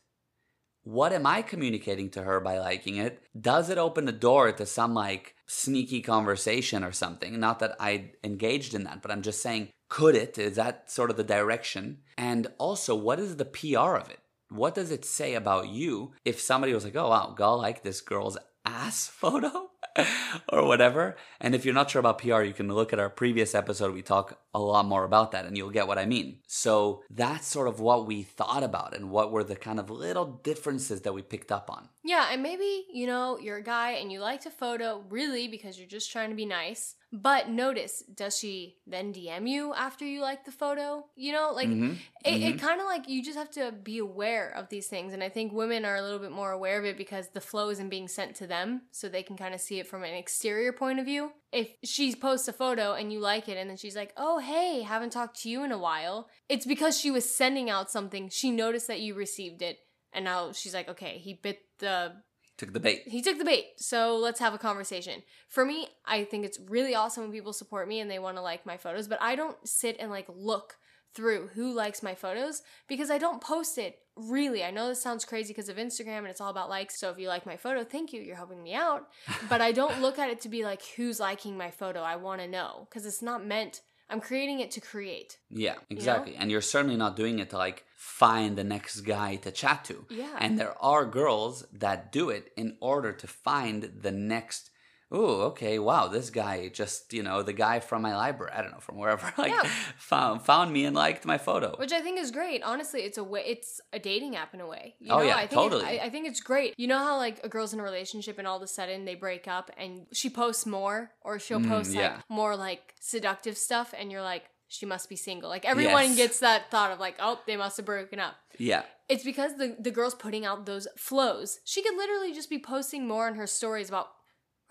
what 0.85 1.13
am 1.13 1.27
I 1.27 1.43
communicating 1.43 2.11
to 2.11 2.23
her 2.23 2.41
by 2.41 2.59
liking 2.59 2.97
it? 2.97 3.23
Does 3.39 3.71
it 3.71 3.79
open 3.79 4.05
the 4.05 4.13
door 4.13 4.53
to 4.53 4.67
some 4.67 4.95
like 4.95 5.35
sneaky 5.47 6.03
conversation 6.03 6.85
or 6.85 6.93
something? 6.93 7.41
Not 7.41 7.59
that 7.59 7.75
I 7.81 8.13
engaged 8.23 8.75
in 8.75 8.85
that, 8.85 9.03
but 9.03 9.11
I'm 9.11 9.23
just 9.23 9.43
saying, 9.43 9.71
could 9.89 10.15
it? 10.15 10.39
Is 10.39 10.57
that 10.57 10.91
sort 10.91 11.11
of 11.11 11.17
the 11.17 11.25
direction? 11.25 11.99
And 12.19 12.49
also, 12.59 12.95
what 12.95 13.19
is 13.19 13.37
the 13.37 13.45
PR 13.45 13.97
of 13.97 14.11
it? 14.11 14.21
What 14.51 14.75
does 14.75 14.91
it 14.91 15.05
say 15.05 15.35
about 15.35 15.69
you 15.69 16.13
if 16.25 16.41
somebody 16.41 16.75
was 16.75 16.85
like, 16.85 16.97
oh 16.97 17.09
wow, 17.09 17.35
go 17.37 17.57
like 17.57 17.83
this 17.83 18.01
girl's 18.01 18.37
ass 18.65 19.07
photo? 19.13 19.71
or 20.49 20.67
whatever. 20.67 21.17
And 21.41 21.55
if 21.55 21.65
you're 21.65 21.75
not 21.75 21.91
sure 21.91 22.01
about 22.01 22.19
PR, 22.19 22.43
you 22.43 22.53
can 22.53 22.69
look 22.69 22.93
at 22.93 22.99
our 22.99 23.11
previous 23.11 23.55
episode. 23.55 23.95
We 23.95 24.03
talk 24.03 24.41
a 24.53 24.59
lot 24.59 24.87
more 24.87 25.05
about 25.05 25.33
that 25.33 25.45
and 25.45 25.57
you'll 25.57 25.71
get 25.71 25.87
what 25.89 25.99
I 25.99 26.07
mean. 26.07 26.39
So 26.47 27.03
that's 27.11 27.47
sort 27.47 27.69
of 27.69 27.81
what 27.81 28.07
we 28.07 28.23
thought 28.23 28.63
about 28.63 28.97
and 28.97 29.11
what 29.11 29.33
were 29.33 29.45
the 29.45 29.57
kind 29.57 29.79
of 29.79 29.91
little 29.91 30.41
differences 30.43 31.03
that 31.03 31.13
we 31.13 31.23
picked 31.23 31.53
up 31.53 31.71
on. 31.71 31.89
Yeah, 32.05 32.29
and 32.31 32.43
maybe, 32.43 32.87
you 32.93 33.07
know, 33.07 33.39
you're 33.39 33.59
a 33.59 33.63
guy 33.63 33.93
and 33.93 34.11
you 34.11 34.21
liked 34.21 34.47
a 34.47 34.51
photo 34.51 35.05
really 35.09 35.49
because 35.49 35.79
you're 35.79 35.89
just 35.89 36.13
trying 36.13 36.31
to 36.31 36.37
be 36.37 36.47
nice. 36.47 36.97
But 37.17 37.49
notice, 37.49 38.03
does 38.13 38.37
she 38.37 38.79
then 38.89 39.13
DM 39.13 39.49
you 39.49 39.73
after 39.73 40.05
you 40.05 40.21
like 40.21 40.45
the 40.45 40.51
photo? 40.51 41.07
You 41.15 41.33
know, 41.33 41.53
like 41.55 41.69
mm-hmm. 41.69 41.93
it, 42.25 42.29
mm-hmm. 42.29 42.43
it 42.43 42.61
kind 42.61 42.81
of 42.81 42.87
like 42.87 43.09
you 43.09 43.23
just 43.23 43.39
have 43.39 43.53
to 43.53 43.71
be 43.71 43.99
aware 43.99 44.51
of 44.51 44.69
these 44.69 44.89
things. 44.89 45.13
And 45.13 45.23
I 45.23 45.29
think 45.29 45.53
women 45.53 45.85
are 45.85 45.95
a 45.95 46.03
little 46.03 46.19
bit 46.19 46.33
more 46.33 46.51
aware 46.51 46.77
of 46.77 46.85
it 46.85 46.99
because 46.99 47.29
the 47.29 47.41
flow 47.41 47.71
isn't 47.71 47.89
being 47.89 48.09
sent 48.09 48.35
to 48.37 48.49
them. 48.49 48.83
So 48.91 49.09
they 49.09 49.23
can 49.23 49.37
kind 49.37 49.55
of 49.55 49.61
see 49.61 49.79
it 49.79 49.87
from 49.87 50.03
an 50.03 50.13
exterior 50.13 50.73
point 50.73 50.99
of 50.99 51.05
view. 51.05 51.31
If 51.53 51.69
she 51.85 52.17
posts 52.17 52.49
a 52.49 52.53
photo 52.53 52.95
and 52.95 53.13
you 53.13 53.21
like 53.21 53.49
it 53.49 53.59
and 53.59 53.71
then 53.71 53.77
she's 53.77 53.95
like, 53.95 54.13
oh, 54.17 54.39
hey, 54.41 54.83
haven't 54.83 55.11
talked 55.11 55.41
to 55.43 55.49
you 55.49 55.63
in 55.63 55.71
a 55.71 55.79
while, 55.79 56.29
it's 56.49 56.67
because 56.67 56.99
she 56.99 57.13
was 57.13 57.33
sending 57.33 57.71
out 57.71 57.93
something. 57.93 58.29
She 58.29 58.51
noticed 58.51 58.89
that 58.89 59.01
you 59.01 59.15
received 59.15 59.63
it. 59.63 59.79
And 60.13 60.25
now 60.25 60.51
she's 60.51 60.75
like, 60.75 60.89
okay, 60.89 61.19
he 61.19 61.35
bit 61.35 61.61
the 61.79 62.15
took 62.57 62.73
the 62.73 62.81
bait. 62.81 63.03
He 63.07 63.23
took 63.23 63.39
the 63.39 63.45
bait. 63.45 63.73
So 63.77 64.17
let's 64.17 64.41
have 64.41 64.55
a 64.55 64.59
conversation. 64.59 65.23
For 65.49 65.65
me, 65.65 65.89
I 66.05 66.25
think 66.25 66.45
it's 66.45 66.61
really 66.69 66.95
awesome 66.95 67.25
when 67.25 67.33
people 67.33 67.53
support 67.53 67.89
me 67.89 68.01
and 68.01 68.11
they 68.11 68.19
want 68.19 68.37
to 68.37 68.43
like 68.43 68.65
my 68.65 68.77
photos, 68.77 69.09
but 69.09 69.21
I 69.21 69.35
don't 69.35 69.57
sit 69.67 69.97
and 69.99 70.11
like 70.11 70.27
look 70.29 70.77
through 71.15 71.49
who 71.55 71.73
likes 71.73 72.03
my 72.03 72.15
photos 72.15 72.63
because 72.89 73.11
I 73.11 73.19
don't 73.19 73.41
post 73.41 73.79
it 73.79 73.99
really. 74.17 74.65
I 74.65 74.71
know 74.71 74.89
this 74.89 75.03
sounds 75.03 75.25
crazy 75.25 75.53
because 75.53 75.69
of 75.69 75.77
Instagram 75.77 76.19
and 76.19 76.27
it's 76.29 76.41
all 76.41 76.51
about 76.51 76.69
likes. 76.69 76.99
So 76.99 77.11
if 77.11 77.19
you 77.19 77.29
like 77.29 77.47
my 77.47 77.57
photo, 77.57 77.85
thank 77.85 78.13
you. 78.13 78.21
You're 78.21 78.37
helping 78.37 78.63
me 78.63 78.75
out. 78.75 79.09
But 79.49 79.61
I 79.61 79.73
don't 79.73 80.01
look 80.01 80.19
at 80.19 80.31
it 80.31 80.41
to 80.43 80.49
be 80.49 80.65
like 80.65 80.83
who's 80.97 81.21
liking 81.21 81.57
my 81.57 81.71
photo. 81.71 82.01
I 82.01 82.17
want 82.17 82.41
to 82.41 82.49
know 82.49 82.87
because 82.89 83.07
it's 83.07 83.23
not 83.23 83.47
meant 83.47 83.83
I'm 84.11 84.21
creating 84.21 84.61
it 84.61 84.71
to 84.73 84.81
create. 84.81 85.39
Yeah, 85.51 85.75
exactly. 85.91 86.33
You 86.33 86.39
know? 86.39 86.43
And 86.43 86.51
you're 86.51 86.61
certainly 86.61 86.97
not 86.97 87.17
doing 87.17 87.39
it 87.39 87.51
to 87.51 87.59
like 87.59 87.85
find 87.97 88.57
the 88.57 88.65
next 88.65 89.01
guy 89.01 89.37
to 89.37 89.51
chat 89.51 89.85
to. 89.87 90.07
Yeah. 90.11 90.37
And 90.39 90.59
there 90.59 90.75
are 90.83 91.07
girls 91.07 91.67
that 91.73 92.13
do 92.13 92.31
it 92.31 92.53
in 92.57 92.77
order 92.81 93.13
to 93.13 93.27
find 93.27 93.93
the 94.03 94.13
next 94.13 94.71
oh, 95.15 95.43
okay, 95.43 95.79
wow, 95.79 96.09
this 96.09 96.29
guy 96.29 96.69
just, 96.69 97.13
you 97.13 97.23
know, 97.23 97.43
the 97.43 97.53
guy 97.53 97.79
from 97.79 98.03
my 98.03 98.17
library, 98.17 98.53
I 98.53 98.63
don't 98.63 98.73
know, 98.73 98.81
from 98.81 98.99
wherever, 98.99 99.33
like 99.39 99.53
yeah. 99.53 99.63
found 99.97 100.43
found 100.43 100.73
me 100.73 100.85
and 100.85 100.95
liked 100.97 101.25
my 101.25 101.39
photo. 101.39 101.77
Which 101.77 101.93
I 101.93 102.01
think 102.01 102.19
is 102.19 102.31
great. 102.31 102.63
Honestly, 102.63 103.01
it's 103.03 103.17
a 103.17 103.25
way 103.25 103.45
it's 103.47 103.81
a 103.93 103.99
dating 103.99 104.35
app 104.35 104.53
in 104.55 104.61
a 104.61 104.67
way. 104.67 104.97
You 104.99 105.13
oh 105.13 105.19
know? 105.19 105.25
yeah, 105.25 105.37
I 105.37 105.47
think 105.47 105.53
totally. 105.53 105.85
I, 105.85 106.07
I, 106.07 106.11
think 106.11 106.27
it's 106.27 106.41
great. 106.41 106.75
You 106.77 106.89
know 106.89 106.99
how 106.99 107.17
like 107.17 107.41
a 107.45 107.49
girl's 107.49 107.73
in 107.73 107.81
a 107.81 107.83
relationship 107.85 108.39
and 108.39 108.47
all 108.47 108.57
of 108.57 108.63
a 108.63 108.67
sudden 108.67 109.05
they 109.05 109.15
break 109.15 109.47
up 109.47 109.71
and 109.79 110.07
she 110.13 110.29
posts 110.29 110.67
more 110.67 111.13
or 111.23 111.39
she'll 111.39 111.61
mm, 111.61 111.69
post 111.69 111.93
yeah. 111.93 112.15
like 112.15 112.21
more 112.29 112.57
like 112.57 112.95
seductive 113.01 113.57
stuff 113.57 113.95
and 113.97 114.11
you're 114.11 114.23
like, 114.23 114.45
she 114.69 114.87
must 114.87 115.09
be 115.09 115.17
single. 115.17 115.49
Like 115.49 115.65
everyone 115.65 116.09
yes. 116.09 116.17
gets 116.17 116.39
that 116.41 116.71
thought 116.71 116.91
of 116.91 116.99
like, 116.99 117.17
oh, 117.21 117.41
they 117.47 117.57
must 117.57 117.77
have 117.77 117.87
broken 117.87 118.19
up. 118.19 118.35
Yeah. 118.59 118.83
It's 119.09 119.23
because 119.23 119.57
the 119.57 119.77
the 119.79 119.91
girl's 119.91 120.15
putting 120.15 120.45
out 120.45 120.67
those 120.67 120.89
flows. 120.97 121.61
She 121.65 121.83
could 121.83 121.97
literally 121.97 122.33
just 122.33 122.51
be 122.51 122.59
posting 122.59 123.07
more 123.07 123.27
on 123.27 123.35
her 123.35 123.47
stories 123.47 123.89
about 123.89 124.09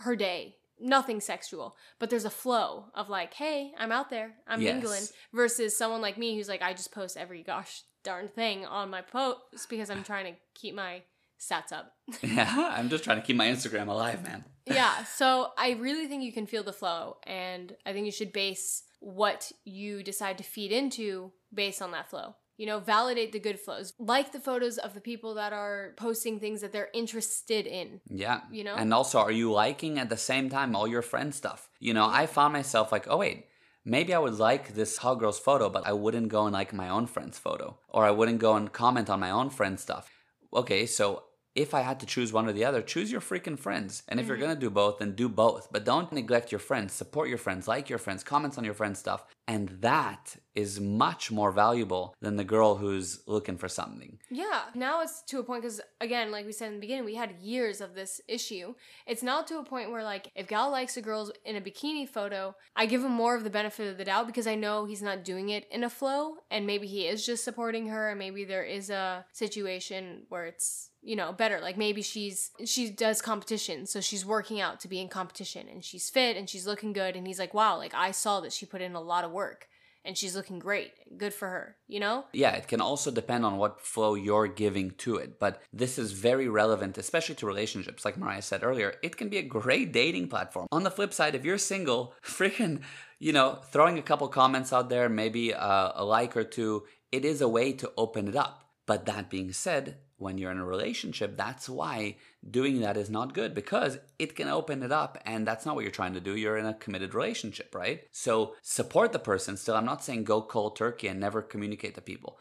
her 0.03 0.15
day 0.15 0.55
nothing 0.79 1.19
sexual, 1.19 1.75
but 1.99 2.09
there's 2.09 2.25
a 2.25 2.29
flow 2.29 2.85
of 2.93 3.09
like, 3.09 3.33
hey, 3.33 3.71
I'm 3.77 3.91
out 3.91 4.09
there, 4.09 4.33
I'm 4.47 4.61
yes. 4.61 4.73
mingling, 4.73 5.03
versus 5.33 5.77
someone 5.77 6.01
like 6.01 6.17
me 6.17 6.35
who's 6.35 6.49
like, 6.49 6.61
I 6.61 6.73
just 6.73 6.91
post 6.91 7.17
every 7.17 7.41
gosh 7.41 7.81
darn 8.03 8.27
thing 8.27 8.65
on 8.65 8.89
my 8.89 9.01
post 9.01 9.69
because 9.69 9.89
I'm 9.89 10.03
trying 10.03 10.33
to 10.33 10.39
keep 10.53 10.75
my 10.75 11.03
stats 11.39 11.71
up. 11.71 11.93
yeah, 12.21 12.73
I'm 12.77 12.89
just 12.89 13.03
trying 13.03 13.19
to 13.19 13.25
keep 13.25 13.35
my 13.35 13.47
Instagram 13.47 13.87
alive, 13.87 14.23
man. 14.23 14.43
yeah, 14.65 15.03
so 15.03 15.51
I 15.57 15.71
really 15.71 16.07
think 16.07 16.23
you 16.23 16.33
can 16.33 16.45
feel 16.45 16.63
the 16.63 16.73
flow, 16.73 17.17
and 17.23 17.75
I 17.85 17.93
think 17.93 18.05
you 18.05 18.11
should 18.11 18.33
base 18.33 18.83
what 18.99 19.51
you 19.65 20.03
decide 20.03 20.37
to 20.37 20.43
feed 20.43 20.71
into 20.71 21.31
based 21.53 21.81
on 21.81 21.91
that 21.91 22.09
flow. 22.09 22.35
You 22.57 22.67
know, 22.67 22.79
validate 22.79 23.31
the 23.31 23.39
good 23.39 23.59
flows. 23.59 23.93
Like 23.97 24.31
the 24.31 24.39
photos 24.39 24.77
of 24.77 24.93
the 24.93 25.01
people 25.01 25.33
that 25.35 25.53
are 25.53 25.93
posting 25.97 26.39
things 26.39 26.61
that 26.61 26.71
they're 26.71 26.89
interested 26.93 27.65
in. 27.65 28.01
Yeah. 28.09 28.41
You 28.51 28.63
know? 28.63 28.75
And 28.75 28.93
also, 28.93 29.19
are 29.19 29.31
you 29.31 29.51
liking 29.51 29.97
at 29.97 30.09
the 30.09 30.17
same 30.17 30.49
time 30.49 30.75
all 30.75 30.87
your 30.87 31.01
friend 31.01 31.33
stuff? 31.33 31.69
You 31.79 31.93
know, 31.93 32.07
I 32.07 32.27
found 32.27 32.53
myself 32.53 32.91
like, 32.91 33.07
oh, 33.09 33.17
wait, 33.17 33.47
maybe 33.83 34.13
I 34.13 34.19
would 34.19 34.37
like 34.37 34.75
this 34.75 34.97
hot 34.97 35.15
girl's 35.15 35.39
photo, 35.39 35.69
but 35.69 35.87
I 35.87 35.93
wouldn't 35.93 36.29
go 36.29 36.45
and 36.45 36.53
like 36.53 36.73
my 36.73 36.89
own 36.89 37.07
friend's 37.07 37.39
photo. 37.39 37.77
Or 37.89 38.05
I 38.05 38.11
wouldn't 38.11 38.39
go 38.39 38.55
and 38.55 38.71
comment 38.71 39.09
on 39.09 39.19
my 39.19 39.31
own 39.31 39.49
friend's 39.49 39.81
stuff. 39.81 40.11
Okay, 40.53 40.85
so 40.85 41.23
if 41.55 41.73
I 41.73 41.81
had 41.81 41.99
to 41.99 42.05
choose 42.05 42.33
one 42.33 42.47
or 42.47 42.53
the 42.53 42.65
other, 42.65 42.81
choose 42.81 43.11
your 43.11 43.21
freaking 43.21 43.57
friends. 43.57 44.03
And 44.07 44.19
if 44.19 44.27
you're 44.27 44.37
mm-hmm. 44.37 44.45
gonna 44.47 44.59
do 44.59 44.69
both, 44.69 44.99
then 44.99 45.13
do 45.13 45.29
both. 45.29 45.69
But 45.71 45.85
don't 45.85 46.11
neglect 46.11 46.51
your 46.51 46.59
friends. 46.59 46.93
Support 46.93 47.29
your 47.29 47.37
friends, 47.37 47.67
like 47.67 47.89
your 47.89 47.99
friends, 47.99 48.23
comments 48.23 48.57
on 48.57 48.63
your 48.63 48.73
friends' 48.73 48.99
stuff. 48.99 49.25
And 49.47 49.69
that 49.81 50.37
is 50.55 50.79
much 50.79 51.31
more 51.31 51.51
valuable 51.51 52.15
than 52.21 52.37
the 52.37 52.43
girl 52.43 52.75
who's 52.75 53.21
looking 53.27 53.57
for 53.57 53.67
something. 53.67 54.19
Yeah. 54.29 54.61
Now 54.73 55.01
it's 55.01 55.21
to 55.23 55.39
a 55.39 55.43
point 55.43 55.63
because 55.63 55.81
again, 55.99 56.31
like 56.31 56.45
we 56.45 56.53
said 56.53 56.69
in 56.69 56.75
the 56.75 56.79
beginning, 56.79 57.05
we 57.05 57.15
had 57.15 57.35
years 57.41 57.81
of 57.81 57.93
this 57.93 58.21
issue. 58.27 58.73
It's 59.05 59.21
now 59.21 59.41
to 59.43 59.59
a 59.59 59.63
point 59.63 59.91
where 59.91 60.03
like 60.03 60.31
if 60.35 60.47
Gal 60.47 60.71
likes 60.71 60.97
a 60.97 61.01
girl 61.01 61.31
in 61.45 61.55
a 61.55 61.61
bikini 61.61 62.07
photo, 62.07 62.55
I 62.75 62.85
give 62.85 63.03
him 63.03 63.11
more 63.11 63.35
of 63.35 63.43
the 63.43 63.49
benefit 63.49 63.91
of 63.91 63.97
the 63.97 64.05
doubt 64.05 64.27
because 64.27 64.47
I 64.47 64.55
know 64.55 64.85
he's 64.85 65.01
not 65.01 65.25
doing 65.25 65.49
it 65.49 65.67
in 65.69 65.83
a 65.83 65.89
flow 65.89 66.37
and 66.49 66.65
maybe 66.65 66.87
he 66.87 67.05
is 67.07 67.25
just 67.25 67.43
supporting 67.43 67.87
her 67.87 68.09
and 68.09 68.19
maybe 68.19 68.45
there 68.45 68.63
is 68.63 68.89
a 68.89 69.25
situation 69.33 70.23
where 70.29 70.45
it's 70.45 70.89
you 71.03 71.15
know 71.15 71.31
better 71.33 71.59
like 71.59 71.77
maybe 71.77 72.01
she's 72.01 72.51
she 72.65 72.89
does 72.89 73.21
competition 73.21 73.85
so 73.85 73.99
she's 73.99 74.25
working 74.25 74.61
out 74.61 74.79
to 74.79 74.87
be 74.87 74.99
in 74.99 75.09
competition 75.09 75.67
and 75.69 75.83
she's 75.83 76.09
fit 76.09 76.37
and 76.37 76.49
she's 76.49 76.65
looking 76.65 76.93
good 76.93 77.15
and 77.15 77.27
he's 77.27 77.39
like 77.39 77.53
wow 77.53 77.77
like 77.77 77.93
i 77.93 78.11
saw 78.11 78.39
that 78.39 78.53
she 78.53 78.65
put 78.65 78.81
in 78.81 78.95
a 78.95 79.01
lot 79.01 79.23
of 79.23 79.31
work 79.31 79.67
and 80.05 80.17
she's 80.17 80.35
looking 80.35 80.59
great 80.59 80.91
good 81.17 81.33
for 81.33 81.47
her 81.47 81.75
you 81.87 81.99
know 81.99 82.25
Yeah, 82.33 82.51
it 82.51 82.67
can 82.67 82.81
also 82.81 83.11
depend 83.11 83.45
on 83.45 83.57
what 83.57 83.79
flow 83.81 84.15
you're 84.15 84.47
giving 84.47 84.91
to 85.03 85.15
it. 85.17 85.39
But 85.39 85.61
this 85.71 85.97
is 85.97 86.11
very 86.11 86.49
relevant, 86.49 86.97
especially 86.97 87.35
to 87.35 87.45
relationships. 87.45 88.03
Like 88.03 88.17
Mariah 88.17 88.41
said 88.41 88.63
earlier, 88.63 88.95
it 89.01 89.15
can 89.15 89.29
be 89.29 89.37
a 89.37 89.43
great 89.59 89.93
dating 89.93 90.27
platform. 90.27 90.67
On 90.71 90.83
the 90.83 90.91
flip 90.91 91.13
side, 91.13 91.35
if 91.35 91.45
you're 91.45 91.57
single, 91.57 92.13
freaking, 92.23 92.81
you 93.19 93.31
know, 93.31 93.59
throwing 93.71 93.97
a 93.97 94.01
couple 94.01 94.27
comments 94.27 94.73
out 94.73 94.89
there, 94.89 95.07
maybe 95.07 95.51
a, 95.51 95.91
a 95.95 96.03
like 96.03 96.35
or 96.35 96.43
two, 96.43 96.83
it 97.11 97.23
is 97.23 97.39
a 97.41 97.47
way 97.47 97.71
to 97.73 97.91
open 97.95 98.27
it 98.27 98.35
up. 98.35 98.55
But 98.85 99.05
that 99.05 99.29
being 99.29 99.53
said, 99.53 99.99
when 100.17 100.37
you're 100.37 100.51
in 100.51 100.59
a 100.59 100.65
relationship, 100.65 101.35
that's 101.37 101.67
why 101.67 102.17
doing 102.49 102.81
that 102.81 102.97
is 102.97 103.09
not 103.09 103.33
good 103.33 103.53
because 103.53 103.97
it 104.19 104.35
can 104.35 104.47
open 104.47 104.83
it 104.83 104.91
up 104.91 105.17
and 105.25 105.47
that's 105.47 105.65
not 105.65 105.75
what 105.75 105.83
you're 105.83 105.91
trying 105.91 106.13
to 106.13 106.19
do. 106.19 106.35
You're 106.35 106.57
in 106.57 106.65
a 106.65 106.73
committed 106.73 107.13
relationship, 107.13 107.73
right? 107.75 108.03
So 108.11 108.55
support 108.61 109.11
the 109.11 109.19
person 109.19 109.57
still. 109.57 109.75
I'm 109.75 109.85
not 109.85 110.03
saying 110.03 110.23
go 110.23 110.41
cold 110.41 110.75
turkey 110.75 111.07
and 111.07 111.19
never 111.19 111.41
communicate 111.41 111.95
to 111.95 112.01
people. 112.01 112.37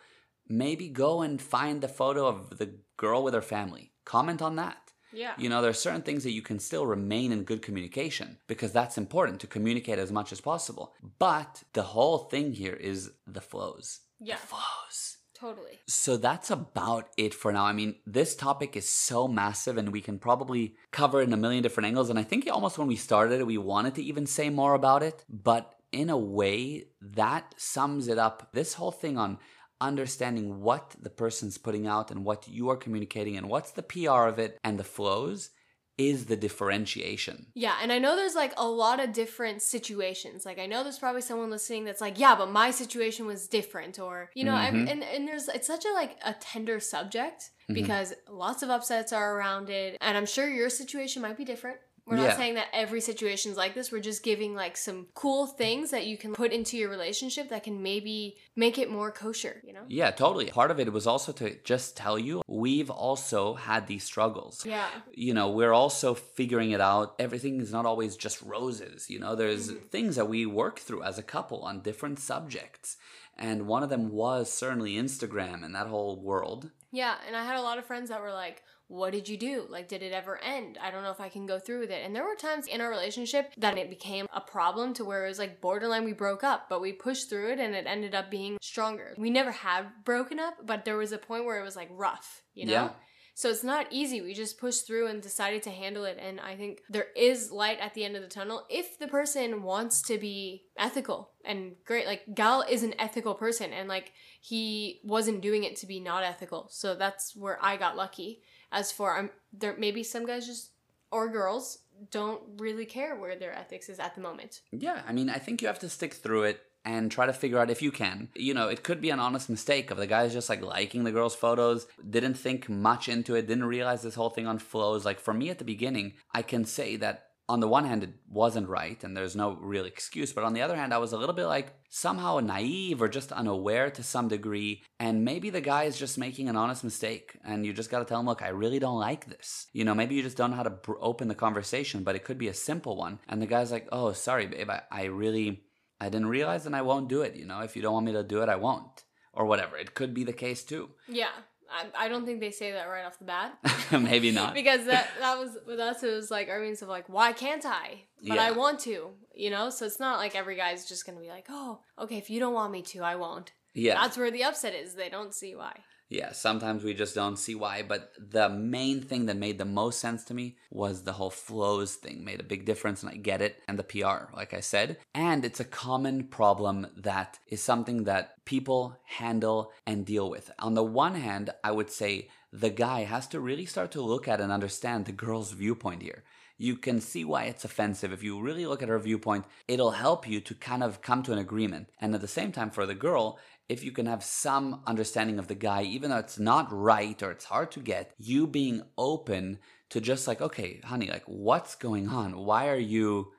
Maybe 0.49 0.89
go 0.89 1.23
and 1.23 1.41
find 1.41 1.81
the 1.81 1.89
photo 1.89 2.27
of 2.27 2.59
the 2.59 2.75
girl 2.97 3.23
with 3.23 3.35
her 3.35 3.43
family. 3.43 3.93
Comment 4.05 4.43
on 4.43 4.57
that. 4.57 4.93
yeah 5.13 5.35
You 5.39 5.49
know, 5.49 5.63
there 5.63 5.71
are 5.71 5.75
certain 5.75 6.03
things 6.03 6.25
that 6.25 6.33
you 6.33 6.43
can 6.43 6.59
still 6.59 6.87
remain 6.87 7.33
in 7.33 7.45
good 7.45 7.63
communication 7.63 8.39
because 8.49 8.73
that's 8.73 8.99
important 8.99 9.41
to 9.41 9.47
communicate 9.47 9.99
as 9.99 10.13
much 10.13 10.33
as 10.33 10.41
possible. 10.41 10.95
But 11.19 11.63
the 11.73 11.83
whole 11.83 12.19
thing 12.19 12.53
here 12.53 12.75
is 12.75 13.11
the 13.27 13.41
flows. 13.41 14.01
yeah 14.21 14.37
The 14.37 14.47
flows. 14.47 15.12
Totally 15.43 15.77
So 15.87 16.17
that's 16.17 16.51
about 16.51 17.09
it 17.17 17.35
for 17.35 17.51
now. 17.53 17.65
I 17.65 17.73
mean, 17.73 17.97
this 18.07 18.37
topic 18.37 18.77
is 18.77 18.89
so 18.89 19.27
massive 19.27 19.77
and 19.77 19.93
we 19.97 20.01
can 20.01 20.19
probably 20.19 20.65
cover 20.91 21.21
it 21.21 21.29
in 21.29 21.33
a 21.33 21.43
million 21.45 21.63
different 21.63 21.89
angles. 21.89 22.11
And 22.11 22.19
I 22.19 22.23
think 22.23 22.49
almost 22.49 22.79
when 22.79 22.89
we 22.93 22.97
started 22.97 23.41
it, 23.41 23.47
we 23.47 23.59
wanted 23.59 23.95
to 23.97 24.03
even 24.11 24.27
say 24.27 24.51
more 24.51 24.75
about 24.75 25.03
it. 25.03 25.25
But 25.29 25.75
in 25.91 26.09
a 26.11 26.17
way, 26.17 26.87
that 27.01 27.55
sums 27.57 28.09
it 28.09 28.19
up. 28.19 28.37
This 28.53 28.75
whole 28.75 28.93
thing 29.03 29.19
on 29.19 29.39
understanding 29.81 30.61
what 30.61 30.95
the 31.01 31.11
person's 31.11 31.59
putting 31.59 31.87
out 31.87 32.11
and 32.13 32.25
what 32.25 32.49
you 32.49 32.71
are 32.71 32.77
communicating 32.77 33.37
and 33.37 33.49
what's 33.49 33.73
the 33.73 33.83
PR 33.83 34.27
of 34.33 34.39
it 34.39 34.59
and 34.63 34.79
the 34.79 34.85
flows 34.97 35.51
is 35.99 36.27
the 36.27 36.37
differentiation. 36.37 37.47
Yeah, 37.55 37.75
and 37.83 37.93
I 37.93 37.99
know 37.99 38.17
there's 38.17 38.35
like 38.35 38.55
a 38.57 38.67
lot 38.67 38.99
of 39.01 39.13
different 39.13 39.63
situations. 39.63 40.45
Like 40.47 40.59
I 40.59 40.67
know 40.67 40.83
there's 40.83 40.99
probably 40.99 41.21
someone 41.23 41.51
listening 41.51 41.85
that's 41.85 42.01
like, 42.01 42.19
yeah, 42.19 42.35
but 42.35 42.51
my 42.51 42.71
situation 42.71 43.27
was 43.27 43.49
different, 43.49 43.99
or 43.99 44.31
you 44.35 44.45
know, 44.45 44.53
Mhm. 44.55 44.91
and, 44.91 45.03
and 45.05 45.29
there's 45.29 45.49
it's 45.49 45.67
such 45.67 45.85
a 45.85 45.93
like 45.93 46.17
a 46.25 46.35
tender 46.35 46.81
subject 46.81 47.51
Mhm. 47.69 47.75
because 47.75 48.15
lots 48.29 48.63
of 48.63 48.71
upsets 48.71 49.13
are 49.13 49.37
around 49.37 49.71
it, 49.71 49.97
and 50.01 50.17
I'm 50.17 50.27
sure 50.27 50.49
your 50.49 50.71
situation 50.71 51.23
might 51.23 51.37
be 51.37 51.45
different. 51.45 51.79
We're 52.05 52.17
not 52.17 52.25
Yeah. 52.31 52.37
saying 52.37 52.55
that 52.55 52.67
every 52.73 53.01
situation's 53.01 53.57
like 53.57 53.75
this. 53.75 53.93
We're 53.93 54.01
just 54.01 54.25
giving 54.25 54.55
like 54.57 54.77
some 54.77 55.07
cool 55.15 55.47
things 55.47 55.91
that 55.93 56.05
you 56.07 56.19
can 56.19 56.35
put 56.35 56.53
into 56.53 56.77
your 56.77 56.91
relationship 56.91 57.49
that 57.51 57.63
can 57.63 57.81
maybe 57.83 58.37
make 58.57 58.77
it 58.77 58.91
more 58.91 59.13
kosher. 59.13 59.63
You 59.65 59.73
know? 59.73 59.85
Yeah, 59.89 60.11
totally. 60.11 60.47
Part 60.47 60.73
of 60.73 60.81
it 60.81 60.93
was 60.93 61.07
also 61.07 61.31
to 61.33 61.57
just 61.63 61.97
tell 61.97 62.19
you 62.19 62.43
we've 62.49 62.91
also 62.91 63.55
had 63.55 63.87
these 63.87 64.03
struggles. 64.05 64.67
Yeah. 64.67 64.89
you 65.15 65.33
know 65.35 65.51
we're 65.51 65.73
also 65.73 66.15
figuring 66.15 66.71
it 66.73 66.81
out 66.81 67.15
everything 67.19 67.61
is 67.61 67.71
not 67.73 67.87
always 67.87 68.17
just 68.17 68.41
roses 68.43 69.09
you 69.11 69.19
know 69.19 69.35
there's 69.35 69.71
Mhm. 69.71 69.91
things 69.91 70.17
that 70.17 70.29
we 70.29 70.45
work 70.47 70.79
through 70.79 71.03
as 71.03 71.19
a 71.19 71.23
couple 71.23 71.63
on 71.63 71.83
different 71.83 72.19
subjects 72.19 72.97
and 73.37 73.67
one 73.67 73.83
of 73.83 73.91
them 73.91 74.11
was 74.11 74.51
certainly 74.53 74.95
instagram 74.95 75.65
and 75.65 75.75
that 75.75 75.87
whole 75.87 76.17
world 76.21 76.71
Yeah, 76.91 77.15
and 77.27 77.35
I 77.37 77.45
had 77.45 77.57
a 77.57 77.63
lot 77.63 77.79
of 77.79 77.87
friends 77.87 78.11
that 78.11 78.21
were 78.21 78.33
like, 78.33 78.63
What 78.93 79.13
did 79.13 79.27
you 79.27 79.39
do? 79.39 79.65
Like, 79.71 79.89
did 79.89 80.03
it 80.03 80.13
ever 80.13 80.39
end? 80.45 80.77
I 80.79 80.91
don't 80.91 81.03
know 81.03 81.11
if 81.11 81.21
I 81.21 81.31
can 81.31 81.47
go 81.47 81.59
through 81.59 81.81
with 81.81 81.91
it. 81.91 82.05
And 82.05 82.15
there 82.15 82.25
were 82.25 82.35
times 82.35 82.67
in 82.67 82.83
our 82.83 82.91
relationship 82.91 83.51
that 83.57 83.79
it 83.79 83.89
became 83.89 84.27
a 84.35 84.41
problem 84.43 84.93
to 84.95 85.05
where 85.05 85.25
it 85.25 85.31
was 85.31 85.39
like 85.39 85.63
borderline 85.63 86.05
we 86.05 86.13
broke 86.13 86.45
up, 86.45 86.69
but 86.69 86.83
we 86.83 86.93
pushed 86.93 87.31
through 87.31 87.53
it 87.53 87.59
and 87.59 87.75
it 87.75 87.87
ended 87.87 88.15
up 88.15 88.31
being 88.31 88.59
stronger. 88.61 89.15
We 89.17 89.31
never 89.31 89.51
have 89.51 89.87
broken 90.05 90.39
up, 90.39 90.67
but 90.67 90.85
there 90.85 90.99
was 90.99 91.11
a 91.11 91.17
point 91.17 91.47
where 91.47 91.59
it 91.59 91.65
was 91.65 91.75
like 91.75 91.89
rough, 91.91 92.43
you 92.53 92.67
know? 92.67 92.73
Yeah. 92.73 92.91
So 93.35 93.49
it's 93.49 93.65
not 93.65 93.87
easy. 93.91 94.21
We 94.21 94.35
just 94.35 94.59
pushed 94.59 94.87
through 94.87 95.07
and 95.07 95.23
decided 95.23 95.63
to 95.63 95.71
handle 95.71 96.05
it. 96.05 96.19
And 96.21 96.39
I 96.39 96.55
think 96.55 96.83
there 96.91 97.07
is 97.17 97.51
light 97.51 97.79
at 97.81 97.95
the 97.95 98.05
end 98.05 98.15
of 98.15 98.21
the 98.21 98.29
tunnel 98.29 98.67
if 98.69 98.99
the 98.99 99.09
person 99.09 99.63
wants 99.63 100.03
to 100.03 100.19
be 100.19 100.65
ethical 100.79 101.31
and 101.47 101.77
great. 101.87 102.07
Like 102.07 102.35
Gal 102.35 102.63
is 102.69 102.83
an 102.83 102.95
ethical 102.99 103.35
person 103.35 103.73
and 103.73 103.89
like 103.89 104.13
he 104.43 105.01
wasn't 105.03 105.41
doing 105.41 105.65
it 105.65 105.77
to 105.77 105.87
be 105.87 105.99
not 105.99 106.25
ethical. 106.25 106.69
So 106.71 106.95
that's 106.95 107.35
where 107.35 107.59
I 107.63 107.79
got 107.79 107.97
lucky. 107.97 108.43
As 108.73 108.91
for 108.91 109.17
um, 109.19 109.31
there, 109.53 109.77
maybe 109.79 110.03
some 110.03 110.27
guys 110.27 110.47
just 110.47 110.71
or 111.11 111.29
girls 111.29 111.79
don't 112.11 112.43
really 112.57 112.87
care 112.87 113.15
where 113.15 113.37
their 113.37 113.55
ethics 113.55 113.89
is 113.89 114.01
at 114.01 114.15
the 114.15 114.21
moment. 114.21 114.63
yeah 114.73 115.03
i 115.07 115.13
mean 115.13 115.29
i 115.31 115.39
think 115.39 115.61
you 115.61 115.69
have 115.69 115.79
to 115.79 115.89
stick 115.89 116.15
through 116.15 116.43
it 116.43 116.61
and 116.85 117.13
try 117.13 117.27
to 117.27 117.33
figure 117.33 117.59
out 117.59 117.71
if 117.71 117.81
you 117.83 117.93
can 117.93 118.29
you 118.35 118.53
know 118.55 118.69
it 118.69 118.83
could 118.83 119.01
be 119.01 119.11
an 119.11 119.21
honest 119.21 119.49
mistake 119.49 119.91
of 119.91 119.99
the 119.99 120.07
guys 120.07 120.33
just 120.33 120.49
like 120.49 120.63
liking 120.63 121.05
the 121.05 121.13
girls 121.13 121.35
photos 121.35 121.87
didn't 122.11 122.35
think 122.35 122.69
much 122.69 123.09
into 123.09 123.35
it 123.37 123.47
didn't 123.47 123.65
realize 123.65 124.03
this 124.03 124.17
whole 124.17 124.31
thing 124.31 124.47
on 124.47 124.59
flows 124.59 125.05
like 125.05 125.21
for 125.21 125.33
me 125.35 125.49
at 125.51 125.59
the 125.59 125.65
beginning 125.65 126.15
i 126.35 126.43
can 126.43 126.65
say 126.65 126.97
that 126.97 127.27
on 127.53 127.61
the 127.61 127.69
one 127.69 127.85
hand 127.85 128.03
it 128.03 128.15
wasn't 128.29 128.69
right 128.79 129.05
and 129.05 129.15
there's 129.15 129.37
no 129.37 129.49
real 129.61 129.85
excuse 129.85 130.33
but 130.33 130.45
on 130.45 130.55
the 130.55 130.63
other 130.63 130.77
hand 130.81 130.95
i 130.95 131.03
was 131.05 131.13
a 131.13 131.19
little 131.19 131.35
bit 131.35 131.47
like 131.57 131.75
somehow 131.91 132.39
naive 132.41 133.03
or 133.03 133.09
just 133.09 133.31
unaware 133.41 133.91
to 133.91 134.03
some 134.03 134.27
degree 134.27 134.83
and 134.99 135.25
maybe 135.25 135.51
the 135.51 135.61
guy 135.73 135.83
is 135.85 135.99
just 135.99 136.17
making 136.17 136.49
an 136.49 136.57
honest 136.57 136.83
mistake 136.83 137.37
and 137.45 137.67
you 137.67 137.73
just 137.73 137.91
got 137.91 137.99
to 137.99 138.07
tell 138.07 138.21
him 138.21 138.27
look 138.27 138.43
i 138.43 138.49
really 138.49 138.79
don't 138.79 138.99
like 138.99 139.27
this. 139.27 139.67
You 139.73 139.85
know 139.85 139.95
maybe 139.95 140.15
you 140.15 140.23
just 140.23 140.39
don't 140.39 140.51
know 140.51 140.57
how 140.57 140.71
to 140.71 140.79
br- 140.87 141.09
open 141.11 141.29
the 141.29 141.43
conversation 141.47 142.05
but 142.05 142.17
it 142.17 142.25
could 142.25 142.39
be 142.39 142.49
a 142.49 142.55
simple 142.71 142.97
one 142.97 143.19
and 143.29 143.43
the 143.43 143.53
guy's 143.55 143.73
like 143.73 143.87
oh 143.93 144.13
sorry 144.13 144.47
babe 144.47 144.71
i, 144.71 144.81
I 144.91 145.05
really 145.05 145.65
i 146.01 146.09
didn't 146.09 146.35
realize 146.39 146.65
and 146.67 146.75
i 146.75 146.83
won't 146.83 147.09
do 147.09 147.23
it 147.23 147.37
you 147.37 147.47
know 147.47 147.61
if 147.61 147.77
you 147.77 147.83
don't 147.83 147.95
want 147.95 148.07
me 148.07 148.13
to 148.13 148.23
do 148.25 148.43
it 148.43 148.49
i 148.49 148.57
won't 148.57 149.05
or 149.33 149.47
whatever. 149.47 149.77
It 149.77 149.95
could 149.95 150.15
be 150.15 150.25
the 150.25 150.33
case 150.33 150.63
too. 150.63 150.91
Yeah, 151.09 151.33
I, 151.73 152.05
I 152.05 152.09
don't 152.09 152.25
think 152.27 152.41
they 152.41 152.51
say 152.51 152.73
that 152.73 152.85
right 152.85 153.05
off 153.05 153.19
the 153.19 153.25
bat. 153.25 153.59
maybe 153.93 154.31
not 154.31 154.55
because 154.61 154.87
that 154.87 155.09
that 155.21 155.39
was 155.39 155.57
with 155.67 155.81
us. 155.81 156.03
It 156.03 156.13
was 156.13 156.31
like 156.31 156.49
our 156.49 156.61
means 156.61 156.83
of 156.83 156.89
like, 156.89 157.09
why 157.09 157.33
can't 157.33 157.65
I? 157.65 158.05
But 158.27 158.39
I 158.39 158.53
want 158.53 158.79
to, 158.81 159.11
you 159.35 159.51
know. 159.51 159.71
So 159.71 159.87
it's 159.87 159.99
not 159.99 160.19
like 160.19 160.37
every 160.37 160.57
guy's 160.57 160.87
just 160.89 161.07
gonna 161.07 161.21
be 161.21 161.29
like, 161.29 161.47
oh, 161.49 161.81
okay, 161.99 162.17
if 162.19 162.31
you 162.31 162.39
don't 162.41 162.55
want 162.55 162.73
me 162.73 162.83
to, 162.83 163.01
I 163.01 163.17
won't. 163.17 163.53
yeah 163.75 163.95
That's 163.95 164.17
where 164.17 164.31
the 164.31 164.45
upset 164.45 164.75
is. 164.75 164.95
They 164.95 165.09
don't 165.09 165.35
see 165.35 165.55
why. 165.57 165.81
Yeah, 166.13 166.33
sometimes 166.33 166.85
we 166.85 166.93
just 166.93 167.15
don't 167.15 167.39
see 167.39 167.55
why. 167.55 167.83
But 167.83 168.13
the 168.19 168.51
main 168.51 169.01
thing 169.01 169.25
that 169.27 169.37
made 169.39 169.57
the 169.57 169.65
most 169.65 169.99
sense 169.99 170.25
to 170.25 170.35
me 170.35 170.59
was 170.71 171.03
the 171.03 171.15
whole 171.15 171.31
flows 171.31 171.95
thing 171.95 172.23
made 172.23 172.39
a 172.39 172.45
big 172.45 172.67
difference, 172.67 173.03
and 173.03 173.11
I 173.11 173.17
get 173.17 173.41
it. 173.41 173.63
And 173.67 173.79
the 173.79 173.83
PR, 173.83 174.35
like 174.37 174.53
I 174.53 174.61
said. 174.61 174.99
And 175.15 175.43
it's 175.43 175.59
a 175.59 175.65
common 175.65 176.25
problem 176.25 176.89
that 176.99 177.39
is 177.49 177.63
something 177.63 178.05
that 178.05 178.45
people 178.45 178.99
handle 179.05 179.73
and 179.87 180.05
deal 180.05 180.29
with. 180.29 180.51
On 180.59 180.75
the 180.75 180.83
one 180.83 181.15
hand, 181.15 181.49
I 181.65 181.71
would 181.71 181.91
say 181.91 182.29
the 182.53 182.69
guy 182.69 183.05
has 183.05 183.27
to 183.29 183.41
really 183.41 183.65
start 183.65 183.91
to 183.93 184.03
look 184.03 184.29
at 184.29 184.39
and 184.39 184.53
understand 184.53 185.07
the 185.07 185.13
girl's 185.13 185.53
viewpoint 185.53 186.03
here. 186.03 186.25
You 186.59 186.77
can 186.77 187.01
see 187.01 187.25
why 187.25 187.45
it's 187.45 187.65
offensive. 187.65 188.13
If 188.13 188.23
you 188.23 188.41
really 188.41 188.67
look 188.67 188.83
at 188.83 188.89
her 188.89 188.99
viewpoint, 188.99 189.47
it'll 189.67 189.93
help 189.93 190.29
you 190.29 190.41
to 190.43 190.55
kind 190.55 190.85
of 190.85 191.03
come 191.03 191.23
to 191.25 191.33
an 191.33 191.39
agreement. 191.39 191.89
And 192.01 192.15
at 192.15 192.21
the 192.21 192.29
same 192.29 192.53
time, 192.53 192.71
for 192.71 192.87
the 192.87 192.95
girl, 192.95 193.39
if 193.69 193.85
you 193.85 193.93
can 193.93 194.07
have 194.07 194.23
some 194.23 194.83
understanding 194.87 195.39
of 195.39 195.49
the 195.49 195.55
guy, 195.55 195.83
even 195.83 196.11
though 196.11 196.19
it's 196.19 196.39
not 196.39 196.73
right 196.73 197.23
or 197.23 197.31
it's 197.31 197.45
hard 197.45 197.71
to 197.73 197.81
get, 197.81 198.13
you 198.19 198.47
being 198.47 198.83
open 198.99 199.59
to 199.91 200.01
just 200.01 200.27
like, 200.27 200.41
okay, 200.41 200.81
honey, 200.85 201.09
like, 201.09 201.25
what's 201.27 201.75
going 201.75 202.09
on? 202.09 202.37
Why 202.37 202.69
are 202.69 202.77
you 202.77 203.33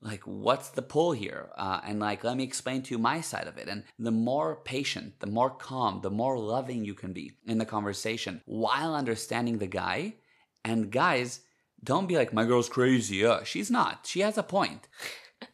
like, 0.00 0.22
what's 0.22 0.70
the 0.70 0.82
pull 0.82 1.12
here? 1.12 1.50
Uh, 1.56 1.80
and 1.84 2.00
like, 2.00 2.22
let 2.22 2.36
me 2.36 2.44
explain 2.44 2.82
to 2.82 2.92
you 2.92 2.98
my 2.98 3.20
side 3.20 3.48
of 3.48 3.58
it. 3.58 3.68
And 3.68 3.84
the 3.98 4.10
more 4.10 4.56
patient, 4.64 5.20
the 5.20 5.26
more 5.26 5.50
calm, 5.50 6.00
the 6.02 6.10
more 6.10 6.38
loving 6.38 6.84
you 6.84 6.94
can 6.94 7.12
be 7.12 7.32
in 7.46 7.58
the 7.58 7.64
conversation 7.64 8.42
while 8.46 8.94
understanding 8.94 9.58
the 9.58 9.66
guy. 9.66 10.14
And 10.64 10.90
guys, 10.90 11.40
don't 11.82 12.08
be 12.08 12.16
like, 12.16 12.32
my 12.32 12.44
girl's 12.44 12.68
crazy. 12.68 13.24
Uh, 13.24 13.42
she's 13.44 13.70
not. 13.70 14.06
She 14.06 14.20
has 14.20 14.38
a 14.38 14.42
point 14.42 14.88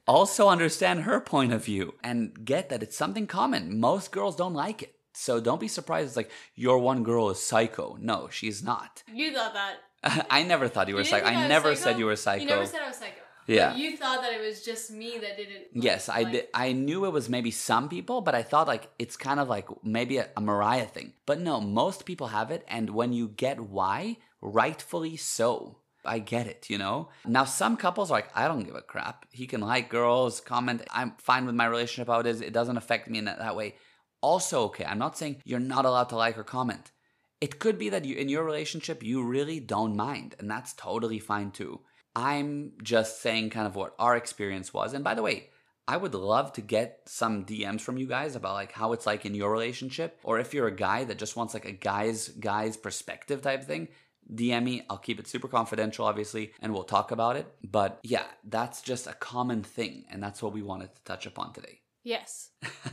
also 0.07 0.49
understand 0.49 1.03
her 1.03 1.21
point 1.21 1.53
of 1.53 1.65
view 1.65 1.95
and 2.03 2.45
get 2.45 2.69
that 2.69 2.83
it's 2.83 2.97
something 2.97 3.27
common. 3.27 3.79
Most 3.81 4.13
girls 4.13 4.37
don't 4.37 4.55
like 4.55 4.83
it. 4.83 4.95
So 5.15 5.41
don't 5.41 5.61
be 5.61 5.69
surprised. 5.69 6.09
It's 6.09 6.17
like 6.17 6.31
your 6.55 6.79
one 6.79 7.03
girl 7.03 7.31
is 7.31 7.43
psycho. 7.43 7.97
No, 8.01 8.29
she's 8.31 8.63
not. 8.63 9.03
You 9.13 9.33
thought 9.33 9.55
that. 9.55 10.27
I 10.31 10.43
never 10.43 10.69
thought 10.69 10.89
you 10.89 10.95
were 10.95 11.01
You 11.03 11.07
psycho. 11.07 11.27
think 11.27 11.37
I 11.39 11.47
never 11.49 11.75
psycho? 11.75 11.91
said 11.91 11.99
you 11.99 12.07
were 12.07 12.17
psycho. 12.17 12.43
You 12.43 12.49
never 12.49 12.67
said 12.67 12.81
I 12.83 12.89
was 12.89 12.97
psycho. 12.97 13.17
Yeah. 13.47 13.71
But 13.71 13.79
you 13.79 13.97
thought 13.97 14.23
that 14.23 14.33
it 14.33 14.41
was 14.41 14.65
just 14.65 14.91
me 14.91 15.19
that 15.19 15.37
didn't. 15.37 15.75
like- 15.75 15.85
Yes, 15.85 16.09
I 16.09 16.23
like- 16.23 16.33
did. 16.33 16.47
I 16.55 16.73
knew 16.73 17.05
it 17.05 17.11
was 17.13 17.29
maybe 17.29 17.51
some 17.51 17.89
people, 17.89 18.21
but 18.21 18.35
I 18.35 18.43
thought 18.43 18.69
like 18.69 18.89
it's 18.99 19.17
kind 19.17 19.39
of 19.41 19.49
like 19.49 19.67
maybe 19.85 20.19
a, 20.19 20.29
a 20.37 20.41
Mariah 20.41 20.87
thing. 20.87 21.13
But 21.27 21.41
no, 21.41 21.61
most 21.61 22.05
people 22.07 22.29
have 22.29 22.51
it, 22.51 22.65
and 22.69 22.91
when 22.91 23.13
you 23.13 23.29
get 23.29 23.61
why, 23.61 24.17
rightfully 24.41 25.17
so. 25.17 25.79
I 26.05 26.19
get 26.19 26.47
it, 26.47 26.69
you 26.69 26.79
know? 26.79 27.09
Now, 27.27 27.45
some 27.45 27.77
couples 27.77 28.11
are 28.11 28.15
like, 28.15 28.31
I 28.35 28.49
don't 28.49 28.65
give 28.65 28.75
a 28.75 28.83
crap. 28.83 29.27
He 29.31 29.47
can 29.47 29.61
like 29.61 29.89
girls, 29.89 30.41
comment. 30.41 30.83
I'm 30.91 31.15
fine 31.19 31.47
with 31.47 31.55
my 31.55 31.67
relationship 31.67 32.09
how 32.09 32.21
it 32.21 32.27
is. 32.27 32.41
It 32.41 32.53
doesn't 32.53 32.77
affect 32.77 33.09
me 33.09 33.19
in 33.19 33.27
that, 33.27 33.39
that 33.39 33.57
way. 33.57 33.77
Also, 34.21 34.63
okay, 34.65 34.85
I'm 34.85 34.99
not 34.99 35.19
saying 35.19 35.43
you're 35.45 35.61
not 35.61 35.85
allowed 35.85 36.09
to 36.11 36.17
like 36.17 36.39
or 36.39 36.45
comment. 36.45 36.93
It 37.41 37.59
could 37.59 37.77
be 37.79 37.89
that 37.89 38.05
you, 38.05 38.17
in 38.17 38.29
your 38.29 38.45
relationship, 38.45 39.03
you 39.03 39.25
really 39.25 39.59
don't 39.59 39.97
mind, 39.97 40.37
and 40.39 40.49
that's 40.49 40.75
totally 40.75 41.19
fine 41.19 41.51
too. 41.51 41.81
I'm 42.15 42.75
just 42.83 43.21
saying 43.21 43.51
kind 43.51 43.67
of 43.67 43.75
what 43.75 43.95
our 43.99 44.17
experience 44.17 44.73
was. 44.73 44.95
And 44.95 45.03
by 45.03 45.15
the 45.15 45.23
way, 45.23 45.49
I 45.89 45.97
would 45.97 46.15
love 46.15 46.53
to 46.53 46.61
get 46.61 47.01
some 47.07 47.45
DMs 47.45 47.81
from 47.81 47.97
you 47.97 48.07
guys 48.07 48.37
about 48.37 48.55
like 48.55 48.71
how 48.71 48.93
it's 48.93 49.07
like 49.07 49.27
in 49.27 49.35
your 49.35 49.51
relationship, 49.51 50.19
or 50.23 50.39
if 50.39 50.55
you're 50.55 50.69
a 50.69 50.77
guy 50.77 51.05
that 51.05 51.19
just 51.19 51.37
wants 51.37 51.55
like 51.55 51.65
a 51.65 51.73
guy's 51.73 52.29
guy's 52.29 52.77
perspective 52.77 53.43
type 53.43 53.65
thing. 53.65 53.89
DM 54.33 54.63
me. 54.63 54.83
I'll 54.89 54.99
keep 54.99 55.19
it 55.19 55.27
super 55.27 55.49
confidential, 55.49 56.05
obviously, 56.05 56.53
and 56.61 56.73
we'll 56.73 56.85
talk 56.85 57.11
about 57.11 57.37
it. 57.37 57.47
But 57.63 57.99
yeah, 58.03 58.25
that's 58.45 58.83
just 58.83 59.07
a 59.07 59.15
common 59.15 59.63
thing, 59.63 60.05
and 60.11 60.23
that's 60.23 60.43
what 60.43 60.53
we 60.53 60.63
wanted 60.63 60.95
to 60.95 61.03
touch 61.05 61.27
upon 61.27 61.53
today. 61.53 61.81
Yes. 62.05 62.51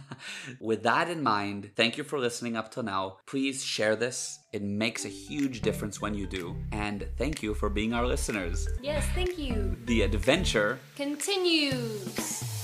With 0.60 0.84
that 0.84 1.10
in 1.10 1.24
mind, 1.24 1.72
thank 1.76 1.98
you 1.98 2.04
for 2.04 2.20
listening 2.20 2.56
up 2.56 2.72
till 2.72 2.84
now. 2.84 3.18
Please 3.26 3.63
share 3.63 3.96
this. 3.96 4.39
It 4.54 4.62
makes 4.62 5.06
a 5.06 5.10
huge 5.10 5.62
difference 5.62 6.00
when 6.00 6.13
you 6.13 6.28
do. 6.28 6.56
And 6.72 7.08
thank 7.18 7.42
you 7.42 7.56
for 7.56 7.70
being 7.70 7.94
our 7.94 8.06
listeners. 8.06 8.68
Yes, 8.82 9.06
thank 9.15 9.38
you. 9.38 9.78
The 9.86 10.04
adventure 10.04 10.80
Continues. 10.96 12.60